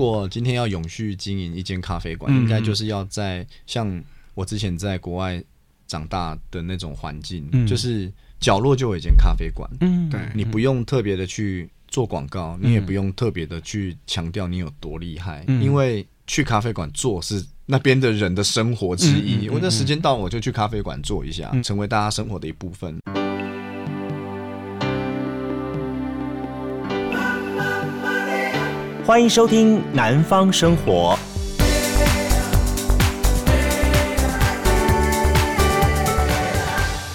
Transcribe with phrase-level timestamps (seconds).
[0.00, 4.02] 果今天要永续经营一间咖啡馆，嗯、应该就是要在像
[4.34, 5.42] 我之前在国外
[5.86, 8.10] 长大的那种环境，嗯、就是
[8.40, 9.68] 角落就有一间咖啡馆。
[9.82, 19.50] 嗯，对，你不用特别的去做广告，嗯、你也不用特别的去强调你有多厉害，嗯、因为去咖啡馆做是那边的人的生活之一。
[19.50, 22.98] 我的、嗯嗯嗯、时间到，我就去咖啡馆坐一下，嗯、成为大家生活的一部分。
[29.10, 31.18] 欢迎收听《南方生活》。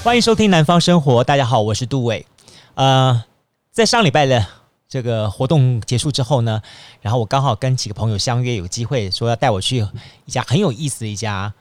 [0.03, 2.25] 欢迎收听《南方生活》，大家好，我是杜伟。
[2.73, 3.23] 呃，
[3.71, 4.45] 在上礼拜的
[4.89, 6.61] 这个活动结束之后呢，
[6.99, 9.87] 然后我刚好跟几个朋友相约，有机会说要带我去
[10.25, 11.53] 一家很有意思的一家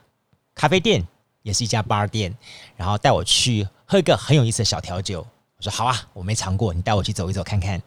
[0.57, 1.07] 咖啡店，
[1.43, 2.37] 也是一家 bar 店，
[2.77, 5.25] 然后带我去喝一个很有意思的小调酒。
[5.59, 7.81] 我说好啊，我没尝过，你带我去走一走看看。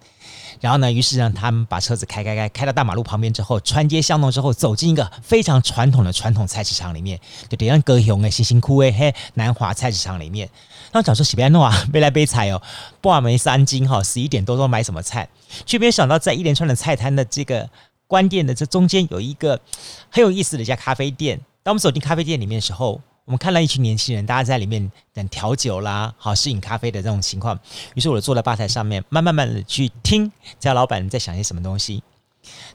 [0.59, 10.49] 然后呢，于是让他们把车子开开开开到大马路旁边之后，穿街巷弄之后，走进一个非常传统的传统菜市场里面，就点上高雄的辛辛苦诶嘿南华菜市场里面。
[10.91, 12.61] 然后讲说喜边弄啊，没来杯菜哦，
[13.01, 15.27] 不啊没三斤哈，十一点多钟买什么菜？
[15.65, 17.69] 却没有想到在一连串的菜摊的这个
[18.07, 19.59] 关店的这中间有一个
[20.09, 21.39] 很有意思的一家咖啡店。
[21.63, 27.59] 当我们走进咖啡店里面的时候，我们看到一群年轻人，大家在里面等调酒啦，好试饮咖啡的这种情况。
[27.93, 32.01] 于是我就坐在吧台上面，慢慢慢的去听这家老板在想些什么东西。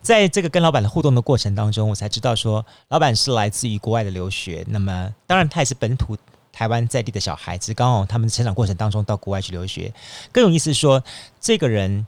[0.02, 4.62] 在这个跟老板的互动的过程当中，我才知道说，老板是来自于国外的留学。
[4.68, 6.18] 那么，当然他也是本土
[6.52, 9.90] 台湾在地的小孩子，刚好他们成长过程当中到国外去留学。
[10.30, 11.02] 更有意思是说，
[11.40, 12.06] 这个人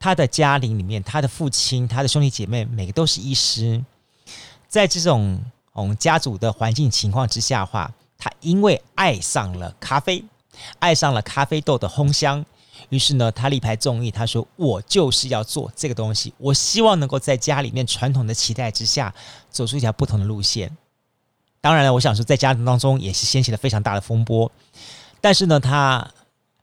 [0.00, 3.84] 他的家庭里面，他的父亲、他的兄弟姐妹，每个都是医师，
[4.66, 5.40] 在这种。
[5.72, 10.22] 我们家族的环境情况之下的话，他因为爱上了咖啡，
[10.78, 12.44] 爱上了咖啡豆的烘香，
[12.88, 19.14] 于是呢，他力排众议，他说：“我就是要做这个东西，我希望能够在家里面传统的期待之下，
[19.50, 20.76] 走出一条不同的路线。”
[21.62, 24.50] 当然了，我想说，在家庭当中也是掀起了非常大的风波，
[25.20, 26.06] 但是呢，他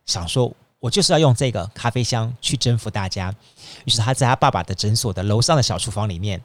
[0.06, 3.34] 想说：“我就是要用这个咖啡香去征服大家。”
[3.86, 6.40] 于是他在他爸爸的诊所的楼上的小厨房里面。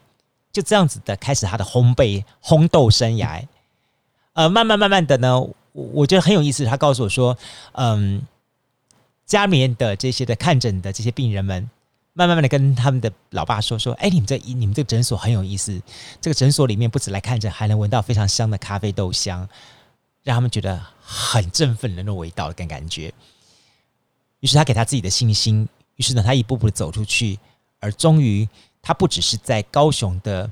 [0.54, 3.44] 就这样子的开始他的烘焙烘豆生涯，
[4.34, 6.64] 呃，慢慢慢慢的呢，我觉得很有意思。
[6.64, 7.36] 他告诉我说，
[7.72, 8.24] 嗯，
[9.26, 11.68] 家里面的这些的看诊的这些病人们，
[12.12, 15.82] 慢慢慢的跟他们的老爸说说，哎，你们这你们这个诊所很有意思，
[16.20, 19.48] 这个诊所里面不止来看诊，还能闻到非常香的咖啡豆香，
[20.22, 23.12] 让他们觉得很振奋的那种味道跟感觉。
[24.38, 27.40] 于是他给他自己的信心，于是呢，他一步步的走出去，
[27.80, 28.48] 而终于。
[28.86, 30.50] 他不只是在高雄的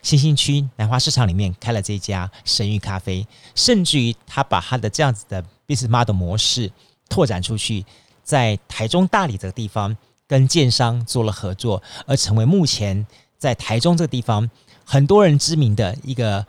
[0.00, 6.72] 新兴区南华市场里面开了这家神域咖啡，甚至于他把他的这样子的 business model 模式
[7.10, 7.84] 拓展出去，
[8.22, 9.94] 在台中大理这个地方
[10.26, 13.06] 跟建商做了合作，而成为目前
[13.36, 14.50] 在台中这个地方
[14.84, 16.46] 很多人知名的一个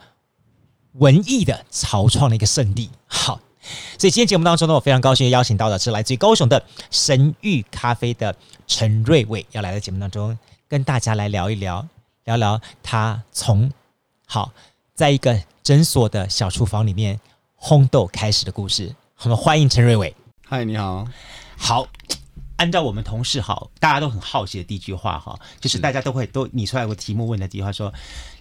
[0.94, 2.90] 文艺的潮创的一个圣地。
[3.08, 3.40] 好，
[3.98, 8.34] 所以今天节目当中呢，我非常高兴邀请到的是来自于高雄的神域咖啡的
[8.66, 10.38] 陈瑞伟，要来到节目当中。
[10.68, 11.88] 跟大家来聊一聊，
[12.24, 13.72] 聊聊他从
[14.26, 14.52] 好
[14.96, 17.20] 在一个诊所的小厨房里面
[17.60, 18.94] 烘豆开始的故事。
[19.20, 20.16] 我们欢迎陈瑞伟。
[20.44, 21.08] 嗨，你好。
[21.56, 21.88] 好，
[22.58, 27.94] 按照我们同事好，大家都很好奇的第一句话哈，就是大家都会都你出来个题目问的第一句话说：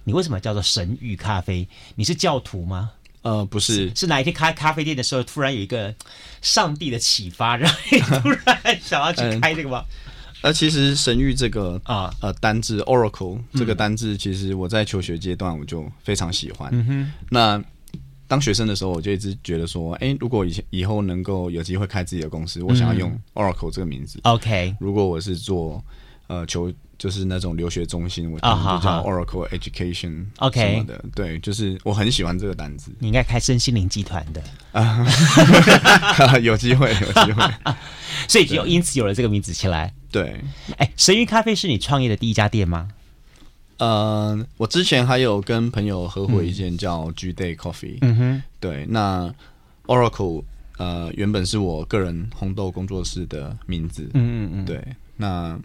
[0.05, 1.69] 你为什么叫做神域咖啡？
[1.95, 2.93] 你是教徒吗？
[3.21, 5.95] 呃，不是，是，哪一天开咖啡店的时候，突然有一个
[6.41, 9.85] 上帝的启发，然后你突然想要去开这个吗？
[10.04, 10.04] 嗯
[10.45, 16.71] 而其实神域这个啊呃单字 Oracle 这个单字，其实我在求学阶段我就非常喜欢。
[17.31, 17.63] 那
[18.29, 24.21] 当学生的时候，我就一直觉得说，哎，如果以前以后能够有机会开自己的公司，我想要用 Oracle 这个名字。
[24.25, 24.77] OK。
[24.79, 25.83] 如果我是做
[26.27, 30.27] 呃求就是那种留学中心，我就叫 Oracle Education。
[30.39, 30.61] OK。
[30.61, 32.91] 什么的，对，就是我很喜欢这个单子。
[32.99, 35.07] 你应该开身心灵集团的啊，
[36.43, 37.75] 有机会，有机会。
[38.29, 39.93] 所以就因此有了这个名字起来。
[40.11, 40.41] 对，
[40.79, 42.89] 哎，神鱼咖啡是你创业的第一家店吗？
[43.79, 47.99] 呃，我之前还有跟朋友合伙一间叫 G Day Coffee。
[48.03, 49.35] 嗯哼，对，那
[49.87, 50.45] Oracle
[50.79, 54.09] 呃原本是我个人红豆工作室的名字。
[54.15, 54.87] 嗯嗯嗯，对，
[55.17, 55.59] 那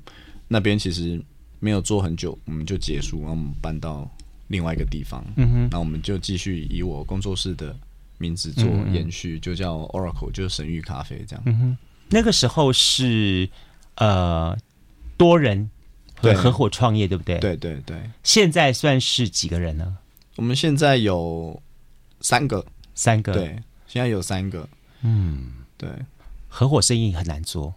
[0.49, 1.23] 那边其实
[1.61, 4.05] 没有做很久，我们就结束，然后我们搬到
[4.47, 5.23] 另外一个地方。
[5.37, 7.73] 嗯哼，那我们就继续以我工作室的
[8.17, 11.43] 名字做延续，就叫 Oracle，就是神域咖啡这样。
[11.45, 11.77] 嗯哼，
[12.09, 13.49] 那个时候是。
[13.95, 14.57] 呃，
[15.17, 15.69] 多人
[16.21, 17.37] 对合伙创业，对不对？
[17.39, 17.97] 对对对。
[18.23, 19.97] 现在算是几个人呢？
[20.37, 21.61] 我们现在有
[22.21, 22.65] 三个，
[22.95, 23.33] 三个。
[23.33, 24.69] 对，现在有三个。
[25.01, 25.89] 嗯，对。
[26.47, 27.75] 合伙生意很难做，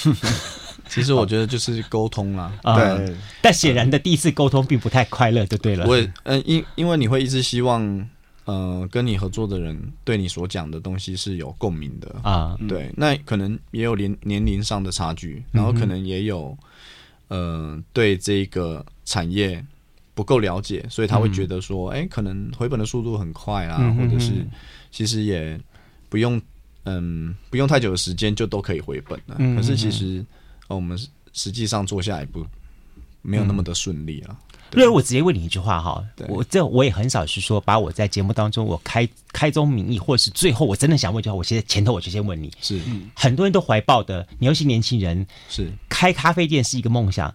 [0.94, 2.74] 其实我觉得就是沟通啦， 对。
[2.74, 5.86] 嗯、但显然的第一次沟通并不太快乐，就对了。
[5.86, 8.08] 我嗯，因因为你会一直希望，
[8.44, 12.56] 呃，跟你合作的人对你所讲的东西是有共鸣的啊。
[12.68, 16.56] 对，那可能也有年年龄上的差距，然后可能也有，
[17.28, 19.64] 呃，对这个产业
[20.14, 24.46] 不够了解，所以他会觉得说，哎、嗯欸，可能回本的速度很快啊，嗯、哼哼或者是
[24.90, 25.58] 其实也
[26.08, 26.40] 不用。
[26.84, 29.36] 嗯，不用太久的时间就都可以回本了。
[29.38, 30.20] 嗯、可是其实，
[30.72, 30.98] 哦、我们
[31.32, 32.46] 实际上做下一步
[33.20, 34.36] 没有那么的顺利啊。
[34.72, 42.50] 瑞、嗯，我直接问你一句话哈，我这我也很少是说把我在节目当中我开开宗明义，或是最后我真的想问一句话，我现在前头我就先问你。
[42.60, 42.80] 是，
[43.14, 47.34] 很多人都怀抱的，尤其年轻人是开咖啡店是一个梦想。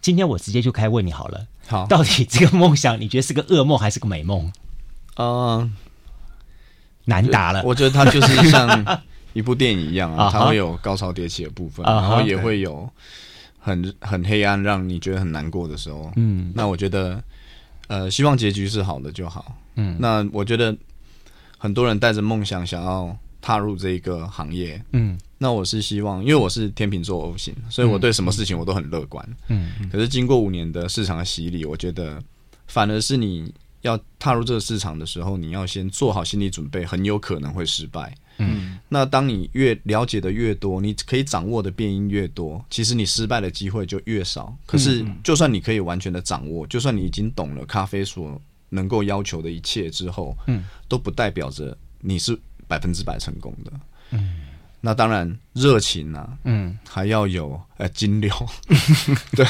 [0.00, 4.52] 今天我直接就开问你好了，好，到底这个梦想你觉得是个噩梦还是个美梦？
[5.16, 5.74] 嗯。
[7.08, 8.66] 难答了，我觉得它就是像
[9.36, 12.88] 一部电影一样啊，它会有高潮迭起的部分，然后也会有
[13.58, 16.10] 很很黑暗，让你觉得很难过的时候。
[16.16, 17.22] 嗯，那我觉得，
[17.88, 19.54] 呃，希望结局是好的就好。
[19.74, 20.74] 嗯，那我觉得
[21.58, 24.82] 很多人带着梦想想要踏入这一个行业。
[24.92, 29.22] 嗯，那我是希望，因为我是天秤座 O 型，所以我对什么事情我都很乐观。
[29.48, 32.18] 嗯，可是经过五年的市场的洗礼，我觉得
[32.66, 33.52] 反而是你。
[33.82, 38.12] 要踏入这个市场的时候，你要先做好心理准备，很有可能会失败。
[38.38, 44.56] 嗯，那当你越了解的越多，你可以掌握的变因越多，其实你失败的机会就越少。
[44.66, 52.38] 可是，就算你可以完全的掌握，就算你已经懂了咖啡所能够要求的一切之后，嗯，都不代表着你是
[52.68, 53.72] 百分之百成功的。
[54.10, 54.36] 嗯，
[54.80, 58.30] 那当然热情啊，嗯，还要有呃金流。
[59.34, 59.46] 对，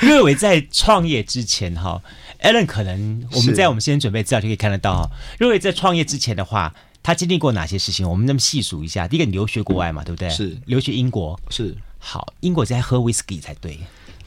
[0.00, 2.02] 瑞伟在创业之前哈。
[2.40, 5.10] Alan 可能我们在我们先准备资料就可以看得到，
[5.40, 6.72] 瑞伟在创业之前的话，
[7.08, 8.06] 他经历过哪些事情？
[8.06, 9.08] 我们那么细数一下。
[9.08, 10.28] 第一个，你留学国外嘛，对不对？
[10.28, 11.40] 是留学英国。
[11.48, 13.80] 是好，英国在喝威士忌才对。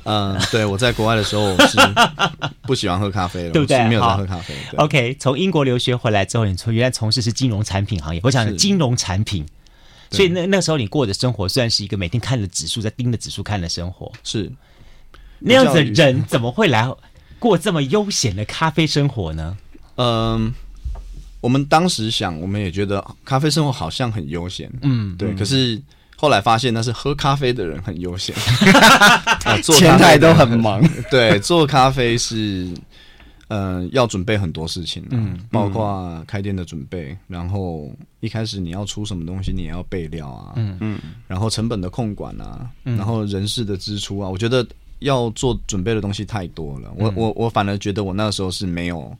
[0.05, 1.77] 嗯，对，我在国外的时候是
[2.65, 3.87] 不喜欢喝咖啡的，对不对？
[3.87, 4.55] 没有在喝咖啡。
[4.77, 9.45] OK，从英国留学回来之后，你从原来从事是金融产品行业，我想金融产品，
[10.09, 14.11] 所以那那时候你过的生活算是一个每天看着指数在盯着指数看的生活。
[14.23, 14.51] 是
[15.37, 16.91] 那样子的人怎么会来？
[17.37, 19.55] 过这么悠闲的咖啡生活呢？
[19.97, 20.51] 嗯，
[21.41, 25.33] 我们当时想，我们也觉得咖啡生活好像很悠闲，嗯，对。
[25.35, 25.81] 可是
[26.15, 28.35] 后来发现，那是喝咖啡的人很悠闲，
[29.63, 30.81] 做前台都很忙。
[31.11, 32.69] 对，做咖啡是，
[33.47, 44.65] 呃，要准备很多事情，嗯，包括开店的准备，然后一开始你要出什么东西，你也要备料啊，嗯嗯，然后成本的控管啊，然后人事的支出啊，我觉得。
[45.01, 49.11] 要做准备的东西太多了，我我我反而觉得我那个时候是没有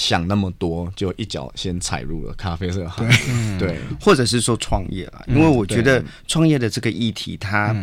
[0.00, 7.76] 想那么多，就一脚先踩入了咖啡这个行业，对，或者是说创业了，因为我觉得创业的这个议题，它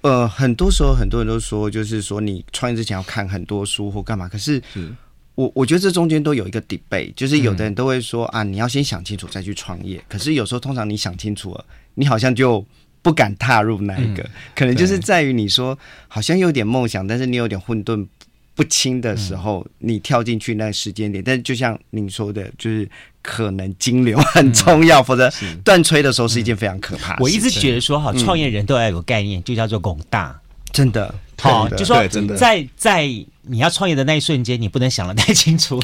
[0.00, 4.60] 呃很多时候很多人都说，就是说你创业之前要看很多书或干嘛，可是
[5.36, 11.64] 我我觉得这中间都有一个 debate，就是有的人都会说啊，你要先想清楚再去创业，可是有时候通常你想清楚了，
[11.94, 12.66] 你好像就。
[13.00, 18.04] 不敢踏入那一个，嗯、可能就是在于你说好像有点梦想，但是你有点混沌
[18.58, 21.22] 不清的时候，嗯、你跳进去那个时间点。
[21.22, 22.90] 但是就像您说的，就是
[23.22, 25.32] 可能金流很重要，嗯、否则
[25.62, 27.16] 断吹的时候是一件非常可怕。
[27.20, 30.36] 我一直觉得说，哈，创业人都要有概念，就叫做拱大，
[30.72, 31.14] 真的。
[31.40, 32.04] 好，就说
[32.36, 33.06] 在在
[33.42, 35.80] 你要创业的那一瞬间，你不能想的太清楚。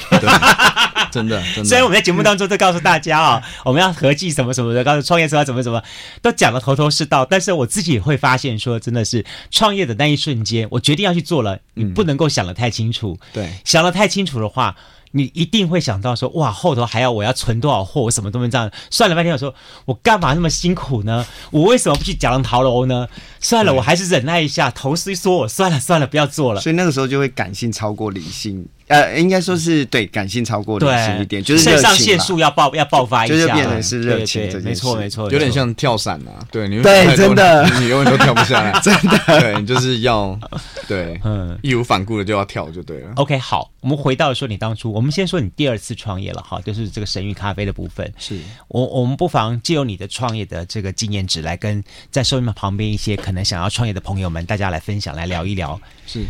[1.14, 1.64] 真的， 真的。
[1.64, 5.80] 虽然我们在节目当中都告诉大家啊， 我们要合计什么什么的，告诉创业时候要怎么怎么，
[6.20, 7.24] 都讲的头头是道。
[7.24, 13.16] 但是我自己也会发现说，真的是创业的那一瞬间，我决定要去做了，你不能够想得太清楚。
[13.32, 14.74] 对，想得太清楚的话。
[15.16, 18.68] 你一定会想到说，哇，后头还要我要存多少货，我什么都没这样。
[18.90, 19.54] 算了半天，我说
[19.84, 21.24] 我干嘛那么辛苦呢？
[21.52, 23.06] 我为什么不去讲桃楼呢？
[23.38, 24.72] 算了，我还是忍耐一下。
[24.72, 26.60] 头是说我算了算了，不要做了。
[26.60, 28.66] 所以那个时候就会感性超过理性。
[28.88, 40.38] 呃，应该说是对感性超过理性一点，就是肾上腺素要爆要爆发一下，就是变成是热情，没错没错，有点像跳伞啊，对，你对真的，你永远都跳不下来， 真的，对你就是要
[40.86, 43.12] 对，嗯，义无反顾的就要跳就对了。
[43.16, 48.38] OK，好，我们回到说你当初，我们先说你第二次创业了哈，就是这个神域咖啡的部分，是。
[48.68, 56.20] 我我们不妨借由你的创业的这个经验值来跟在收音机旁边一些可能想要创业的朋友们，大家来分享来聊一聊，是。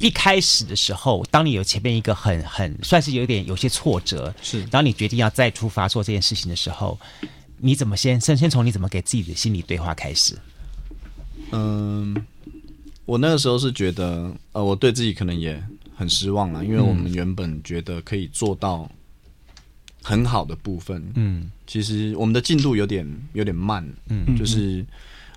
[0.00, 6.98] 一开始的时候，当你有前面一个很很算是有点有些挫折，是当你决定要再出发做这件事情的时候，
[7.58, 10.34] 你怎么先先先从你怎么给自己的心理对话开始？
[11.52, 12.16] 嗯，
[13.04, 15.62] 我那个时候是觉得，呃，我对自己可能也
[15.94, 18.90] 很失望了，因为我们原本觉得可以做到
[20.02, 24.84] 很好的部分，嗯，其实我们的进度有点有点慢，嗯，就是。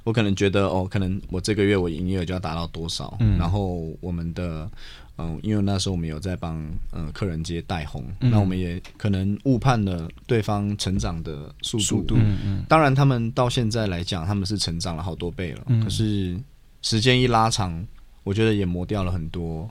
[0.04, 4.70] 我可能觉得哦，可能我这个月我营业额就要达到多少，嗯、然后我们的
[5.18, 11.84] 嗯，因为那时候我们有在帮呃客人接带红，嗯、那我们也可能误判了对方成长的速度。
[11.84, 12.66] 速度嗯嗯。
[12.68, 15.64] 当然，他们到现在来讲，他们是成长了好多倍了。
[15.68, 16.38] 嗯、可是
[16.82, 17.86] 时间一拉长，
[18.24, 19.70] 我觉得也磨掉了很多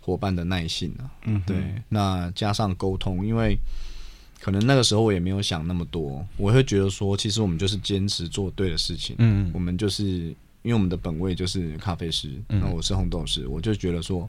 [0.00, 1.06] 伙伴的耐性啊。
[1.24, 1.56] 嗯，对。
[1.88, 3.56] 那加上沟通，因为。
[4.40, 9.16] 可能那个时候我也没有想那么多，我会觉得说，其实我们就是坚持做对的事情。
[9.18, 14.28] 嗯，我们就是因为我们的本位就是咖啡师，那我是烘豆师，我就觉得说，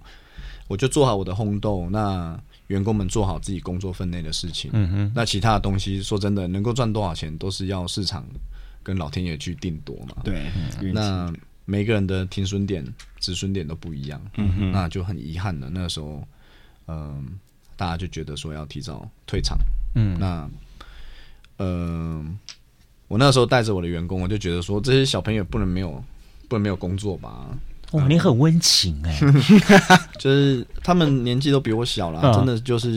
[0.67, 4.71] 我就做好我的烘豆，那员工们做好自己工作分内的事情。
[4.73, 8.25] 嗯哼，那其他的东西，说真的，能够赚多少钱，都是要市场
[8.81, 10.23] 跟老天爷去定夺嘛。
[10.23, 10.51] 对，
[10.91, 11.31] 那
[11.65, 12.83] 每个人的停损点、
[13.19, 14.19] 止损点都不一样。
[14.37, 16.27] 嗯哼，那就很遗憾的，那个时候，
[16.87, 17.39] 嗯。
[17.79, 19.57] 大家就觉得说要提早退场，
[19.95, 20.49] 嗯，那，
[21.57, 22.25] 呃，
[23.07, 26.03] 我那时候带着我的员工，我就觉得说这些小朋友不能没有，
[26.47, 27.47] 不能没有工作吧？
[27.91, 29.19] 哇，你很温情哎，
[30.19, 32.89] 就是他们年纪都比我小了，真的就是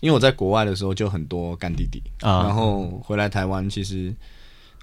[0.00, 4.14] 因为我在国外的时候就很多干弟弟，然后回来台湾，其实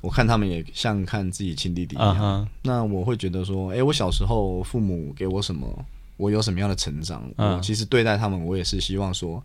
[0.01, 5.85] 我看他们也像看自己亲弟弟一样，那我会觉得说，哎，我小时候父母给我什么？
[6.17, 7.23] 我有什么样的成长？
[7.37, 9.41] 我其实对待他们，我也是希望说，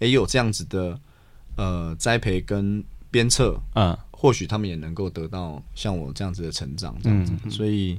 [0.00, 0.98] 哎，有这样子的
[1.56, 7.32] 呃栽培跟鞭策，嗯，或许他们也能够得到像我这样子的成长，这样子。
[7.50, 7.98] 所以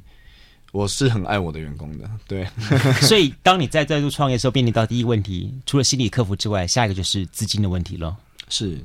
[0.72, 2.48] 我是很爱我的员工的，对。
[3.02, 8.16] 所以当你在再度创业的时候，面临到第一问题，除了心理克服之外，下一个就是资金的问题了。
[8.50, 8.80] 是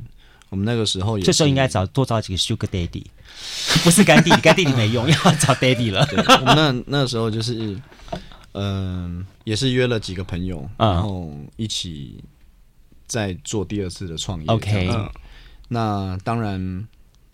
[0.49, 3.05] 我们那个时候也，这时候应该找多找几个 Sugar Daddy，
[3.83, 6.07] 不是干弟弟， 干弟弟没用，要找 Daddy 了。
[6.41, 7.77] 我们那那个时候就是。
[8.53, 12.17] 嗯，也是约了几个朋友，然后一起
[13.11, 14.47] 再做第二次的创业。
[14.47, 14.89] OK，
[15.67, 16.89] 那当然，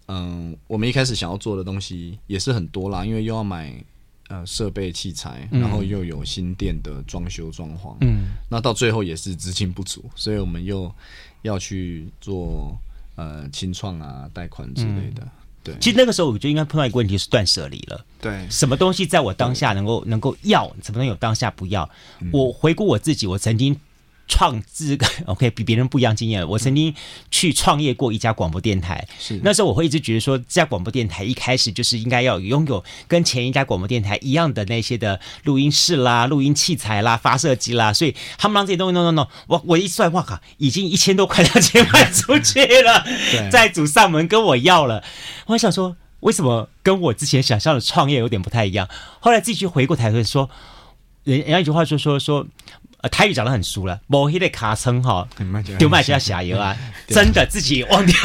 [0.09, 3.85] 嗯，我们一开始想要做的东西也是很多啦，因为又要买
[4.29, 10.91] 呃设备器材，然后又有新店的装修装潢，嗯，那到最后也是资金不足，所以我们又
[11.43, 12.75] 要去做
[13.17, 15.29] 呃清创啊、贷款之类的。
[15.63, 18.03] 对，其实那个时候我就应该碰到一个问题，是断舍离了。
[18.21, 21.87] 对，什么东西在我当下能够能够要，什么东西我当下不要。
[22.33, 23.79] 我回顾我自己，我曾经。
[24.29, 26.47] 创这个 OK 比别人不一样经验。
[26.49, 26.95] 我曾经
[27.31, 43.05] 去创业过一家广播电台，是那时候我会一直觉得说，这家广播电台一开始就是应该要拥有跟前一家广播电台一样的那些的录音室啦、录音器材啦、发射机啦，所以他们让这些东西弄弄弄，我我一算，哇靠，已经一千多块两千卖出去了，
[43.51, 45.05] 债主上门跟我要了，
[45.47, 48.89] 我想说，为什么跟我之前想象的创业有点不太一样？
[49.21, 50.51] 后来自己去回过头来说，
[51.25, 52.47] 人人家一句话就说说说。
[53.07, 55.29] 呃，台语讲的很熟了，某一类卡称哈，
[55.79, 58.17] 丢卖家下游啊，真的自己忘掉。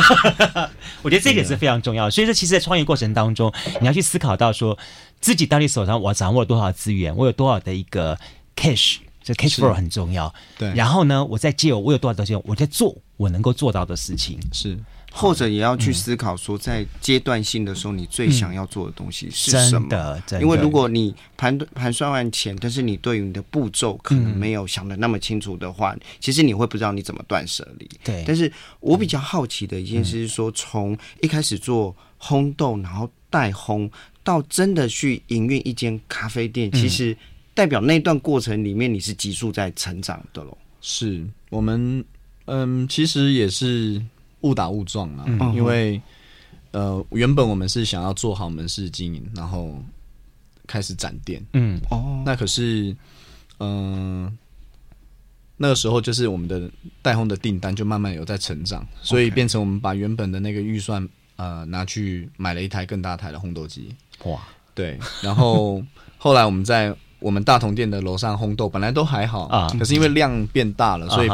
[1.03, 2.11] 我觉得这点是非常重要的。
[2.11, 4.75] 所以说，其实，在创业过程当中，你要去思考到说，
[5.19, 8.17] 自己到底手上我掌握了多少资源，我有多少的一个
[8.55, 10.33] cash，这 cash flow 很重要。
[10.57, 10.73] 对。
[10.73, 14.39] 然后呢，我再借我有多少东西，我在做我能够做到的事情。
[14.51, 14.75] 是。
[15.13, 20.23] 或者也要去思考说，在阶段性的时候，你最想要做的东西是什么？
[20.39, 27.89] 因为如果你盘盘算完钱，但是你对于你的步骤可能没有想的那么清楚的话，其实你会不知道你怎么断舍离。
[28.03, 28.23] 对。
[28.25, 33.91] 但是我比较好奇的一件事是说，从一开始做烘豆，然后代烘，
[34.23, 37.15] 到真的去营运一间咖啡店，其实
[37.53, 40.57] 代表那段过程里面你是急速在成长的喽。
[40.79, 42.03] 是我们，
[42.45, 44.01] 嗯，其实也是。
[44.41, 46.01] 误打误撞啊，嗯、因为
[46.71, 49.75] 呃，原本我们是想要做好门市经营，然后
[50.67, 51.43] 开始展店。
[51.53, 52.95] 嗯，哦，那可是，
[53.59, 54.33] 嗯、呃，
[55.57, 56.71] 那个时候就是我们的
[57.01, 61.05] 代烘的订单就慢慢有在成长，所以变成我们把原本的那个预算
[61.35, 63.93] 呃拿去买了一台更大台的烘豆机。
[64.23, 64.39] 哇，
[64.73, 65.83] 对，然后
[66.17, 71.29] 后来我们在我们大同店的楼上烘豆，本来都还好啊，可是因为量变大了，所以。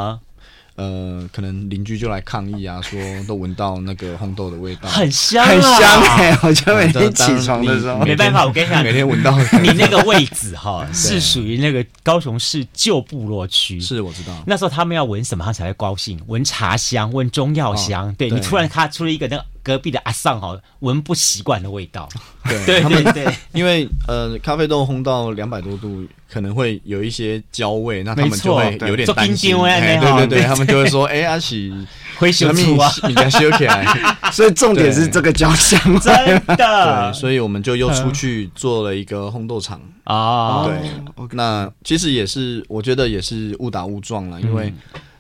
[0.77, 6.31] 呃，可能邻居就来抗议啊，说都闻到那个红豆的味道，很香，很香哎！
[6.37, 9.35] 好像每天起床的时候，没办法，我跟你讲，每天闻到。
[9.61, 14.31] 你那个位置哈， 是属于那个高雄市旧部落区，是我知道。
[14.45, 16.19] 那时候他们要闻什么，他才会高兴？
[16.27, 18.13] 闻茶香，闻中药香。
[18.13, 19.43] 对，你突然他出了一个那个。
[19.67, 22.07] 隔壁的阿尚哈闻不习惯的味道，
[22.47, 29.57] 对 对他们对，因为呃咖啡豆烘到两百多度，可能会有一些焦味，那他们就会有点担心。
[29.57, 31.73] 对对对，他们就会说：“哎，阿喜
[32.17, 33.85] 会修出啊，你该修起来。
[34.31, 36.55] ”所以重点是这个焦香，真的。
[36.55, 40.65] 对，所以我们就又出去做了一个烘豆厂啊。
[40.65, 44.73] 对，那其实也是，我觉得也是误打误撞了，因为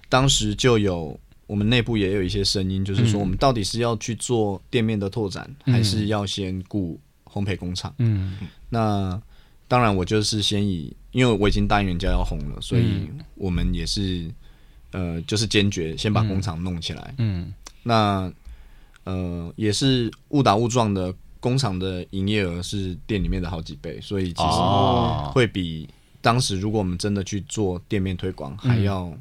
[0.07, 1.19] 当时就有。
[1.47, 7.93] 我们内部也有一些声音，就是说，我们到底是要去做店面的拓展，嗯、还是要先雇烘焙工厂。
[7.97, 8.37] 嗯，
[8.69, 9.19] 那
[9.67, 14.29] 当然我就是先以，因为我已经答应人家要红了，所以我们也是
[14.91, 17.13] 呃，就是坚决先把工厂弄起来。
[17.17, 18.31] 嗯，那
[19.05, 25.87] 呃也是误打误撞的，工厂的营业额是店里面的好几倍，所以其实会比
[26.21, 29.13] 当时如果我们真的去做店面推广还要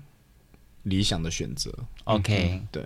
[0.87, 1.73] 理想的选择。
[2.05, 2.83] OK，对。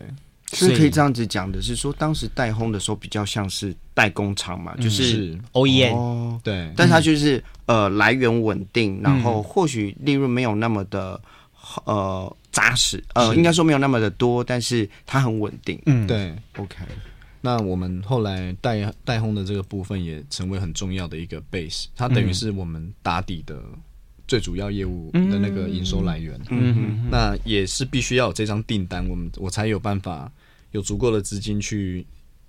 [0.52, 11.20] 是可以这样子讲的，是说当时代烘的时候比较像是代工厂嘛，就是 OEM，对，但它就是呃来源稳定，然后或许利润没有那么的
[11.84, 15.80] 呃扎实，呃应该说没有那么的多，但是它很稳定。
[15.86, 16.78] 嗯，对，OK。
[17.40, 23.62] 那我们后来代代烘的这个部分也成为很重要的一个 base，它等于是我们打底的
[24.30, 26.40] 最主要业务的那个营收来源。
[26.50, 30.30] 嗯哼，那也是必须要有这张订单，我们我才有办法。
[30.72, 32.06] 有足够的资金去，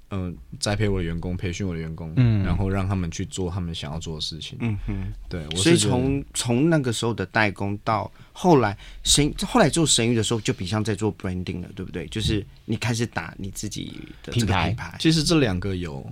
[0.09, 5.43] 嗯、呃，栽培我的员工，培训我的员工，嗯，然后让他们去做他们想要做的事情，嗯哼，对。
[5.55, 12.05] 所以从从那个时候的代工到后来神，后来做神域的时候，就比像在做 branding 了，对不对？
[12.09, 14.67] 就是你开始打你自己的品牌。
[14.67, 16.05] 品牌其实这两个有，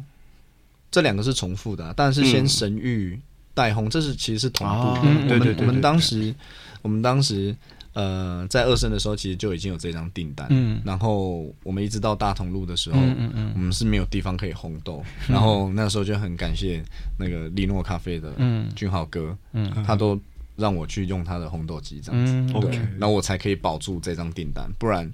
[0.90, 3.20] 这两个是重复的、啊，但是先神諭
[3.54, 6.34] 代烘，这是其实是同步对，对，对，我们我们当时，
[6.82, 7.56] 我们当时。
[7.94, 10.46] 呃，在二声的时候，其实就已经有这张订单。
[10.52, 15.04] 嗯，然后我们一直到大同路的时候，嗯嗯，嗯我们是没有地方可以烘豆。
[15.28, 16.84] 嗯、然后那时候就很感谢
[17.18, 18.32] 那个利诺咖啡的
[18.76, 20.18] 俊豪哥，嗯，他都
[20.56, 22.32] 让我去用他的烘豆机这样子。
[22.32, 24.72] 嗯、对，然后我才可以保住这张订单。
[24.78, 25.12] 不然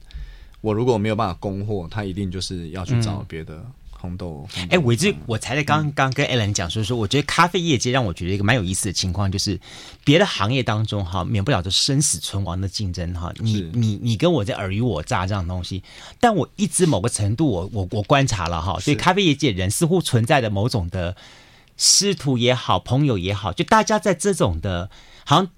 [0.59, 3.65] 我如果没有办法供货，他一定就是要去找别的。
[4.55, 9.59] 哎、欸，我一直我才在刚刚跟 Alan 讲，说说，我觉得咖啡业界让我觉得一个蛮有意思的情况，就是
[10.03, 15.83] 别的行业当中哈，免不了就生死存亡的竞争哈，你你你跟我在尔虞我诈这样的东西，
[16.19, 21.15] 但我一直某个程度我，我我我观察了哈，所以咖啡业界人似乎存在的某种的
[21.77, 24.89] 师徒也好，朋友也好，就大家在这种的，
[25.25, 25.49] 好像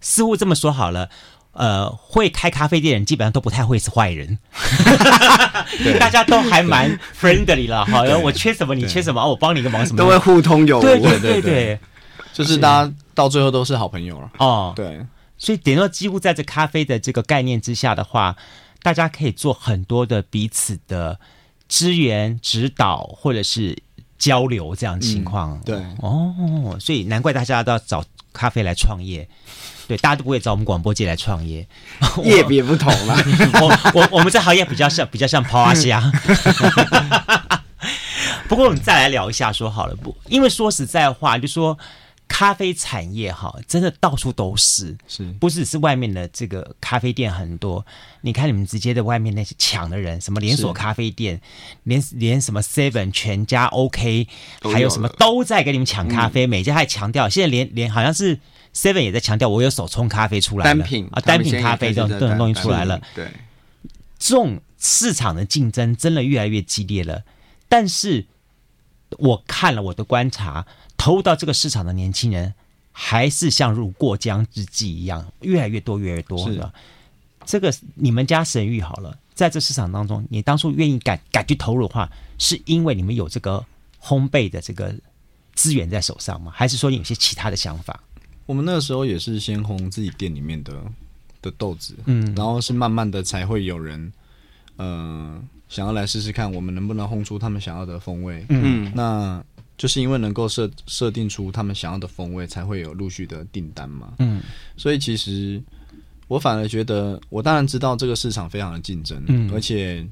[0.00, 1.10] 似乎这么说好了。
[1.58, 4.38] 呃，会开咖啡店的人基本上都不太会是坏人，
[5.82, 5.98] 对。
[5.98, 7.84] 大家都还蛮 friendly 了。
[7.86, 10.82] 好，然后我缺什么你缺什么，我帮你个忙什么，都会互通有无。
[10.82, 11.80] 对对对对，
[12.32, 14.30] 就是大家到最后都是好朋友了。
[14.38, 15.04] 哦，对，
[15.36, 18.36] 所以等于说，几乎在这咖啡的这个概念之下的话，
[18.84, 21.18] 大家可以做很多的彼此的
[21.68, 23.76] 支援、指导或者是
[24.16, 25.56] 交流这样的情况。
[25.56, 29.28] 嗯、对，哦，所以难怪大家都要找咖啡来创业。
[29.86, 31.66] 对，大家都不会找我们广播界来创业，
[32.22, 33.16] 业别不同了。
[33.62, 36.12] 我我我们这行业比较像比较像抛虾。
[38.48, 40.14] 不过我们再来聊一下，说好了不？
[40.28, 41.78] 因为说实在话，就说
[42.28, 47.84] 咖啡产业哈，真的到处都是，是不是只是外面的这个咖啡店很多？
[48.20, 51.40] 你看你们直接在外面那些抢的人，什么连锁咖啡店，是
[51.84, 54.28] 连连什么 Seven、全家、OK，
[54.62, 58.38] 有还有什么都在给你们抢咖啡，嗯、每家还强调，现在连连好像是。
[58.74, 63.00] Seven 也在强调，我有手冲咖啡出来了，单品啊，单品咖啡都都能弄出来了。
[63.12, 63.26] 对，
[64.18, 67.24] 这种市场的竞争真的越来越激烈了。
[67.68, 68.26] 但是
[69.16, 70.64] 我看了我的观察，
[71.08, 72.52] 投入到这个市场的年轻人
[72.92, 76.46] 还是像入过江之鲫一样，越来越多，越来越多。
[76.46, 76.70] 是的？
[77.46, 83.64] 这个你们家神域好了，在这市场当中，你当初愿意敢敢去投入的话，是因为你们有这个
[84.02, 84.94] 烘焙的这个
[85.54, 86.52] 资源在手上吗？
[86.54, 87.98] 还是说你有些其他的想法？
[88.44, 90.74] 我们那个时候也是先烘自己店里面的
[91.40, 94.12] 的豆子，嗯，然后是慢慢的才会有人，
[94.76, 95.40] 呃，
[95.70, 99.42] 想要来试试看我们能不能烘出他们想要的风味，嗯，那
[99.78, 104.42] 就是因为能够设设定出他们想要的风味，才会有陆续的订单嘛，嗯，
[104.76, 105.62] 所以其实
[106.26, 110.06] 我反而觉得，我当然知道这个市场非常的竞争，嗯，而且。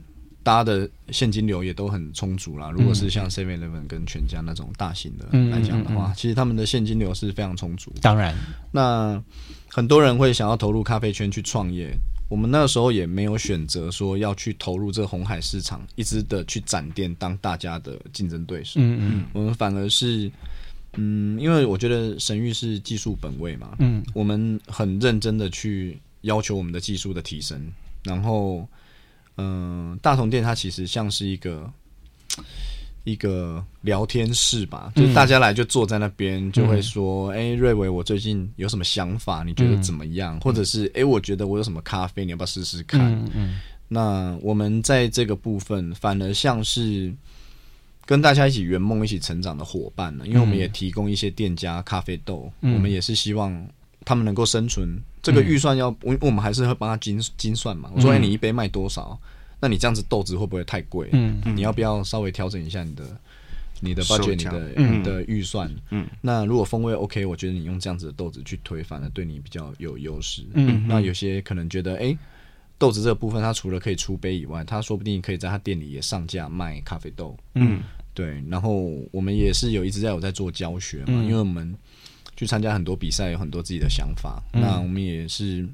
[0.47, 2.71] 大家的现金流也都很充足啦。
[2.71, 7.93] 如果是像 Seven Eleven 跟全家那种大型的来讲的话，其实他们的现金流是非常充足。
[8.01, 8.33] 当然，
[8.71, 9.21] 那
[9.69, 11.93] 很多人会想要投入咖啡圈去创业。
[12.29, 18.81] 我们那个时候也没有选择说要去投入这个红海市场，一直的去展店当大家的竞争对手。
[18.81, 20.31] 嗯嗯，我们反而是，
[20.95, 23.77] 嗯，因为我觉得神域是技术本位嘛。
[23.79, 27.73] 嗯，我们很认真的去要求我们的技术的提升，
[28.05, 28.67] 然后。
[29.39, 31.71] 嗯，大同店它其实像是一个
[33.07, 39.45] 一个聊天室吧，就是大家来就坐在那边，就会说：“哎、嗯，瑞维，我最近有什么想法？
[39.45, 47.15] 你觉得怎么样？”嗯、或者是：“哎，我觉得我有什么咖啡，你要不要试试看？”嗯，嗯，那我们在这个部分反而像是
[48.05, 53.65] 跟大家一起圆梦、一起成长的伙伴呢，因为我们也提供一些店家咖啡豆，嗯、我们也是希望
[54.05, 55.01] 他们能够生存。
[55.23, 57.89] 这个预算要我，我们还是会帮他精精算嘛。
[57.95, 59.17] 我说，哎，你一杯卖多少？
[59.61, 61.09] 那你这样子豆子会不会太贵？
[61.13, 63.05] 嗯，你要不要稍微调整一下你的
[63.81, 70.45] 你的 budget，你的、嗯、你的预算，嗯，那如果风味 OK，我觉得你用这样子的豆子去推，反而对你比较有优势。
[70.55, 72.19] 嗯，那有些可能觉得，哎、欸，
[72.79, 77.37] 豆子这个部分，它除了可以出杯以外，它说不定可以在他店里也上架卖咖啡豆。
[77.55, 78.43] 嗯，对。
[78.49, 81.75] 然后我们也是有一直在有在做教学嘛，嗯、因为我们
[82.37, 84.43] 去参加很多比赛，有很多自己的想法。
[84.53, 85.67] 嗯、那我们也是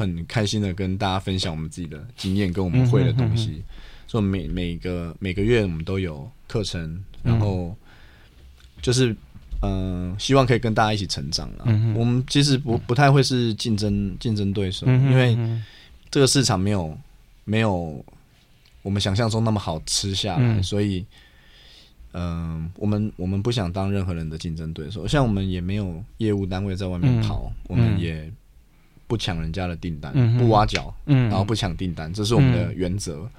[0.00, 3.50] 很开心的跟大家分享我们自己的经验跟我们会的东西。
[3.50, 3.64] 嗯哼哼哼。
[4.10, 7.76] 所以每每个每个月我们都有课程，然后
[8.82, 9.12] 就是
[9.62, 11.64] 嗯、呃，希望可以跟大家一起成长了。
[11.66, 15.38] 嗯、我们其实不不太会是竞争竞争对手，嗯、因为
[16.10, 16.98] 这个市场没有
[17.44, 18.04] 没有
[18.82, 21.06] 我们想象中那么好吃下来，嗯、所以
[22.10, 25.06] 嗯、呃，我们我们不想当任何人的竞争对手。
[25.06, 28.28] 像我们也没有业务单位在外面跑，嗯、我们也
[29.10, 33.16] 不抢人家的订单，嗯、不挖角，嗯、然后不抢订单，这是我们的原则。
[33.16, 33.30] 嗯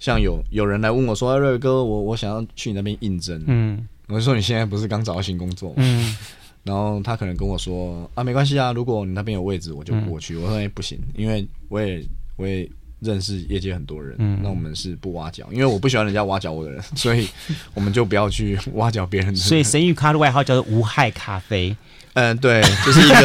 [0.00, 6.16] 像有有人来问我说：“瑞哥，我我想要去你那边应征。”嗯，我就说：“你现在不是刚找到新工作？”嗯，
[6.62, 10.36] 然后他可能跟我说：“啊，没关系啊，如果你那边有位置，我就过去。
[10.36, 12.00] 嗯”我说：“哎、欸，不行，因为我也
[12.36, 17.26] 我也认识业界很多人，嗯、那我们是不挖角，因为我不喜欢人家挖角我的人， 所以
[17.74, 19.40] 我们就不要去挖角别人的人。
[19.40, 21.76] 所以神域咖的外号叫做无害咖啡。
[22.14, 23.20] 嗯，对，就是一个，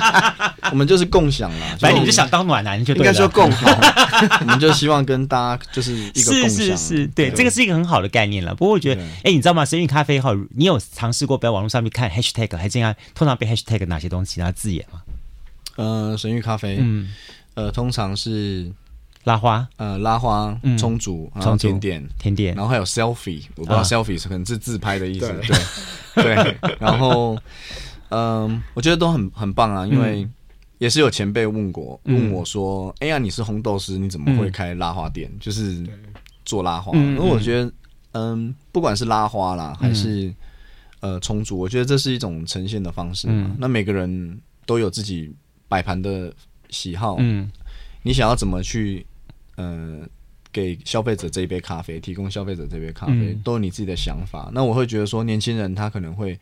[0.70, 1.76] 我们就是共享啦。
[1.80, 3.70] 反正你们就想当暖男，就应该说共好。
[4.40, 8.54] 我们就希望跟大家就是一个共享，是是是，对，这个是一个很好的概念了。
[8.54, 9.64] 不过我觉得，哎，你知道吗？
[9.64, 12.94] 神諭咖啡哈，你有尝试过在网络上面看 hashtag，还是这样？
[13.14, 14.34] 通常被 hashtag 哪些东西？
[14.34, 15.00] 其他字眼吗？
[15.76, 17.08] 呃，神諭咖啡，嗯，
[17.54, 18.70] 呃，通常是
[19.24, 25.34] 拉花，呃，拉花充足，然后甜点，甜点，然后还有 selfie，我不知道 selfie 是可能是自拍的意思，
[26.14, 27.38] 对对，然后。
[28.12, 30.28] 嗯，我觉得都很很棒啊，因为
[30.80, 35.30] 也是有前辈问过，问我说：“哎呀，你是烘豆师，你怎么会开拉花店？
[35.38, 35.86] 就是
[36.46, 37.72] 做拉花？”因为我觉得，
[38.12, 40.34] 嗯，不管是拉花啦，还是
[41.00, 43.54] 呃冲煮，我觉得这是一种呈现的方式嘛。
[43.58, 45.30] 那每个人都有自己
[45.68, 46.32] 摆盘的
[46.70, 47.52] 喜好，嗯，
[48.02, 49.04] 你想要怎么去，
[49.56, 49.98] 呃，
[50.50, 54.50] 给消费者这一杯咖啡，提供消费者这杯咖啡，都有你自己的想法。
[54.54, 56.40] 那我会觉得说，年轻人他可能会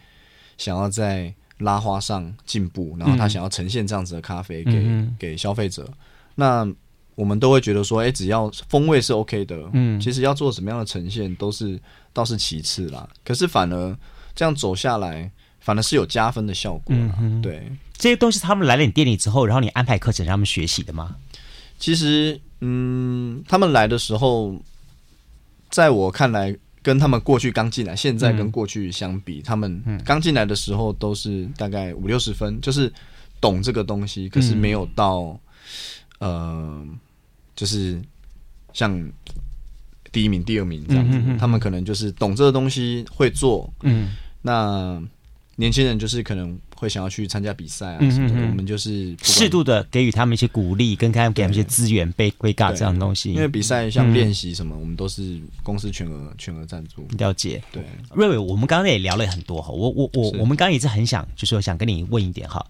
[0.57, 5.89] 想要在拉花上进步，然后他想要呈现这样子的咖啡给、嗯、给消费者，
[6.37, 6.67] 那
[7.15, 11.81] 我们都会觉得说，哎、欸，只要风味是 OK 的，嗯，其实要做什么样的呈现都是
[12.13, 13.09] 倒是其次啦。
[13.25, 13.99] 可是反而
[14.35, 17.17] 这样走下来，反而是有加分的效果啦。
[17.21, 21.17] 嗯、哼对，这些都是他们来了你店里之后，然后你安排课程让他们学习的吗？
[21.79, 24.55] 其实，嗯，他们来的时候，
[25.71, 26.57] 在我看来。
[26.89, 32.91] 跟他们过去刚进来，现在跟过去相比，嗯、他们刚进来的时候都是大概五六十分，就是
[33.43, 35.39] 懂这个东西，可是没有到，
[36.21, 36.87] 嗯、呃，
[37.55, 38.01] 就是
[38.73, 38.99] 像
[40.11, 41.19] 第一名、第二名这样子。
[41.19, 43.71] 嗯、哼哼他们可能就是懂这个东西，会做。
[43.83, 44.99] 嗯，那
[45.57, 46.59] 年轻人就是可能。
[46.79, 53.33] 会想要去参加比赛啊什么的，我们就是适度的给予他们一些鼓励，跟给他们给他们一些资源，被规格这样的东西。
[53.33, 57.05] 因为比赛像练习什么，嗯、我们都是公司全额全额赞助。
[57.19, 57.83] 了解，对。
[58.15, 62.65] 瑞伟，我们刚刚也聊了很多哈，我我我我们刚刚也是很想，就是说想跟你问一点哈。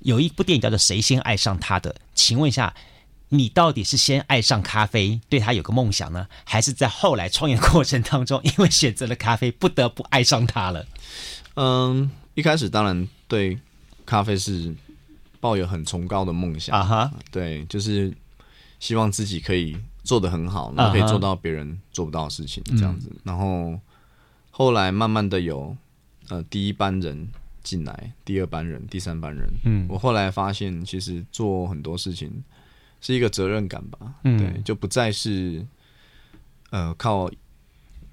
[0.00, 2.74] 有一部电影叫做《谁先爱上他的》，请问一下，
[3.30, 10.86] 你到底是先爱上咖啡，对他有个梦想呢，还是在后来创业过程当中，因为选择了咖啡，不得不爱上它了？
[11.56, 12.10] 嗯。
[12.38, 13.58] 一开始当然对
[14.06, 14.72] 咖啡是
[15.40, 17.20] 抱有很崇高的梦想啊，uh.
[17.32, 18.14] 对，就是
[18.78, 23.08] 希望自己可以做得很好，然后可以做到别人做不到的事情这样子。
[23.08, 23.18] Uh.
[23.24, 23.80] 然后
[24.52, 25.76] 后来慢慢的有
[26.28, 27.28] 呃第一班人
[27.64, 32.44] 进来，第二班人，第三班人，嗯，我后来发现其实做很多事情
[33.00, 35.66] 是一个责任感吧，嗯，对，就不再是
[36.70, 37.28] 呃靠。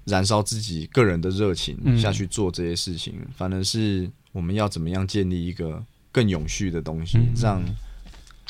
[0.06, 7.62] 燃烧自己个人的热情下去做这些事情，嗯、反而是我们要怎么样建立一个更永续的东西，嗯、让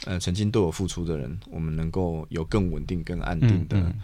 [0.05, 3.95] 呃曾经对我付出的人，我们能够有更稳定、更安定的、嗯、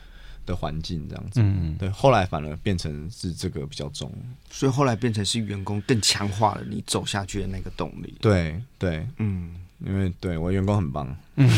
[0.47, 1.41] 的环境，这样子。
[1.43, 4.11] 嗯、对，后来反而变成是这个比较重，
[4.51, 8.15] 所以后来变成是员工更强化了你走下去的那个动力。
[8.21, 9.55] 对对，嗯。
[9.85, 11.49] 因为对我员工很棒，嗯，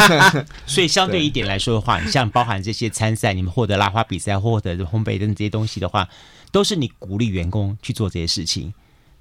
[0.66, 6.08] 所以相对一点来说的话，对像包含这些参赛，你们获得拉花比赛，获得烘焙等这些东西的话，
[6.50, 8.72] 都是你鼓励员工去做这些事情。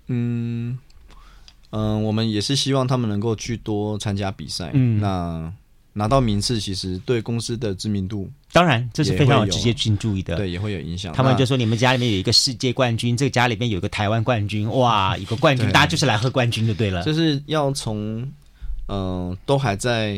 [0.08, 0.78] 嗯
[1.72, 5.54] 嗯，我们也是希望他们能够去多参加比赛，嗯，那。
[5.94, 11.14] 拿到名次，其实对公司的知名度，当然这是非常有直接性注意的，对，也会有影响。
[11.14, 17.04] 他们就说，你们家里面有一个世界冠军，这个家里面有一个台湾冠军，哇，一个冠军，大家就是来喝冠军就对了。
[17.04, 18.20] 就是要从，
[18.88, 20.14] 嗯、呃，都还在，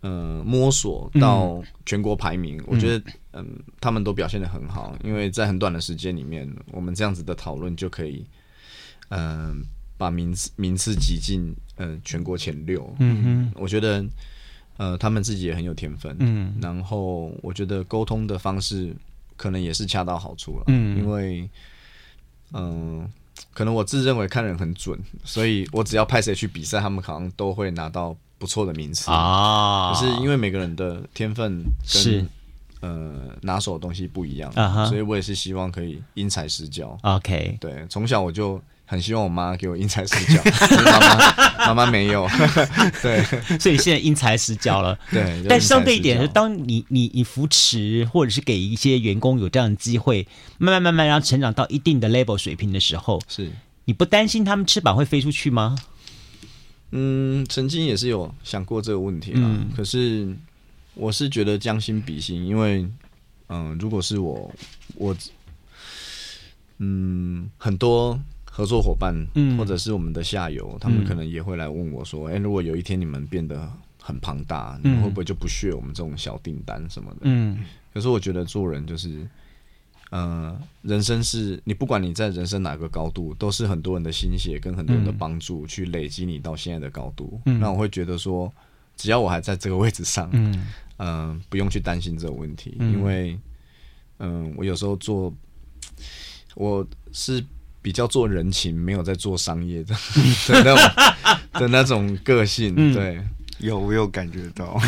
[0.00, 2.56] 嗯、呃，摸索到全国排名。
[2.60, 3.46] 嗯、我觉得，嗯，
[3.78, 8.24] 他们都表现的很好，因为在很短的时间里面，我们这样子的讨论就可以，
[9.10, 9.56] 嗯、呃，
[9.98, 12.90] 把名次名次挤进嗯全国前六。
[13.00, 14.02] 嗯哼，我觉得
[14.78, 16.16] 呃他们自己也很有天分。
[16.18, 18.96] 嗯，然后我觉得沟通的方式
[19.36, 20.64] 可能也是恰到好处了。
[20.68, 21.46] 嗯，因为
[22.52, 23.10] 嗯、呃，
[23.52, 29.92] 可能我自认为看人很准，所以我只要派谁去比赛，他们好像都会拿到不错的名次啊。
[29.92, 32.24] 可是因为每个人的天分是。
[32.80, 34.86] 呃，拿手的东西不一样，uh huh.
[34.86, 36.96] 所以我也是希望可以因材施教。
[37.02, 40.42] OK，对，从小我就很希望我妈给我因材施教，
[40.82, 42.26] 妈妈妈妈没有，
[43.02, 43.22] 对，
[43.58, 44.98] 所以现在因材施教了。
[45.12, 53.52] 对，但相对一点是，当你你你扶持或者是给一些员工有这样的机会，慢慢慢慢让成长到一定的 level 水平的时候，是
[53.84, 55.76] 你不担心他们翅膀会飞出去吗？
[56.92, 60.34] 嗯，曾经也是有想过这个问题啊，嗯、可是。
[61.00, 62.80] 我是觉得将心比心，因为，
[63.46, 64.52] 嗯、呃，如果是我，
[64.96, 65.16] 我，
[66.78, 68.18] 嗯，很多
[68.58, 73.70] 合作伙伴，嗯，或者是我们的下游，他们可能也会来问我说，哎、嗯，如果有一天你们变得
[74.02, 77.18] 很庞大，你们会不会就不屑我们这种小订单什么的？
[77.20, 77.56] 嗯，
[77.94, 79.24] 可是我觉得做人就是，
[80.10, 87.40] 呃，人生是你不管你在人生哪个高度，都是很多人的心血跟很多人的帮助去累积你到现在的高度。
[87.46, 88.52] 嗯，那我会觉得说，
[88.96, 90.66] 只要我还在这个位置上，嗯。
[90.96, 93.38] 嗯、呃，不用去担心这个问题，嗯、因为，
[94.16, 95.32] 嗯、呃，我有时候做，
[96.56, 97.40] 我是
[97.88, 99.94] 比较做人情，没有在做商业的
[100.46, 100.76] 的那种
[101.54, 102.74] 的那种个性。
[102.76, 103.18] 嗯、对，
[103.60, 104.78] 有我有感觉到，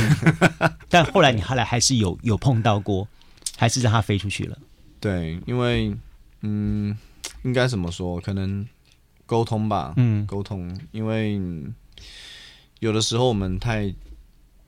[0.91, 3.09] 但后来你后来还是有有碰到过，
[3.57, 4.59] 还是让他飞出去了。
[5.01, 5.97] 对，因为，
[6.43, 6.95] 嗯，
[7.43, 8.21] 应该怎么说？
[8.21, 8.69] 可能
[9.25, 11.41] 沟通吧，嗯，沟通，因为
[12.81, 13.91] 有的时候我们太。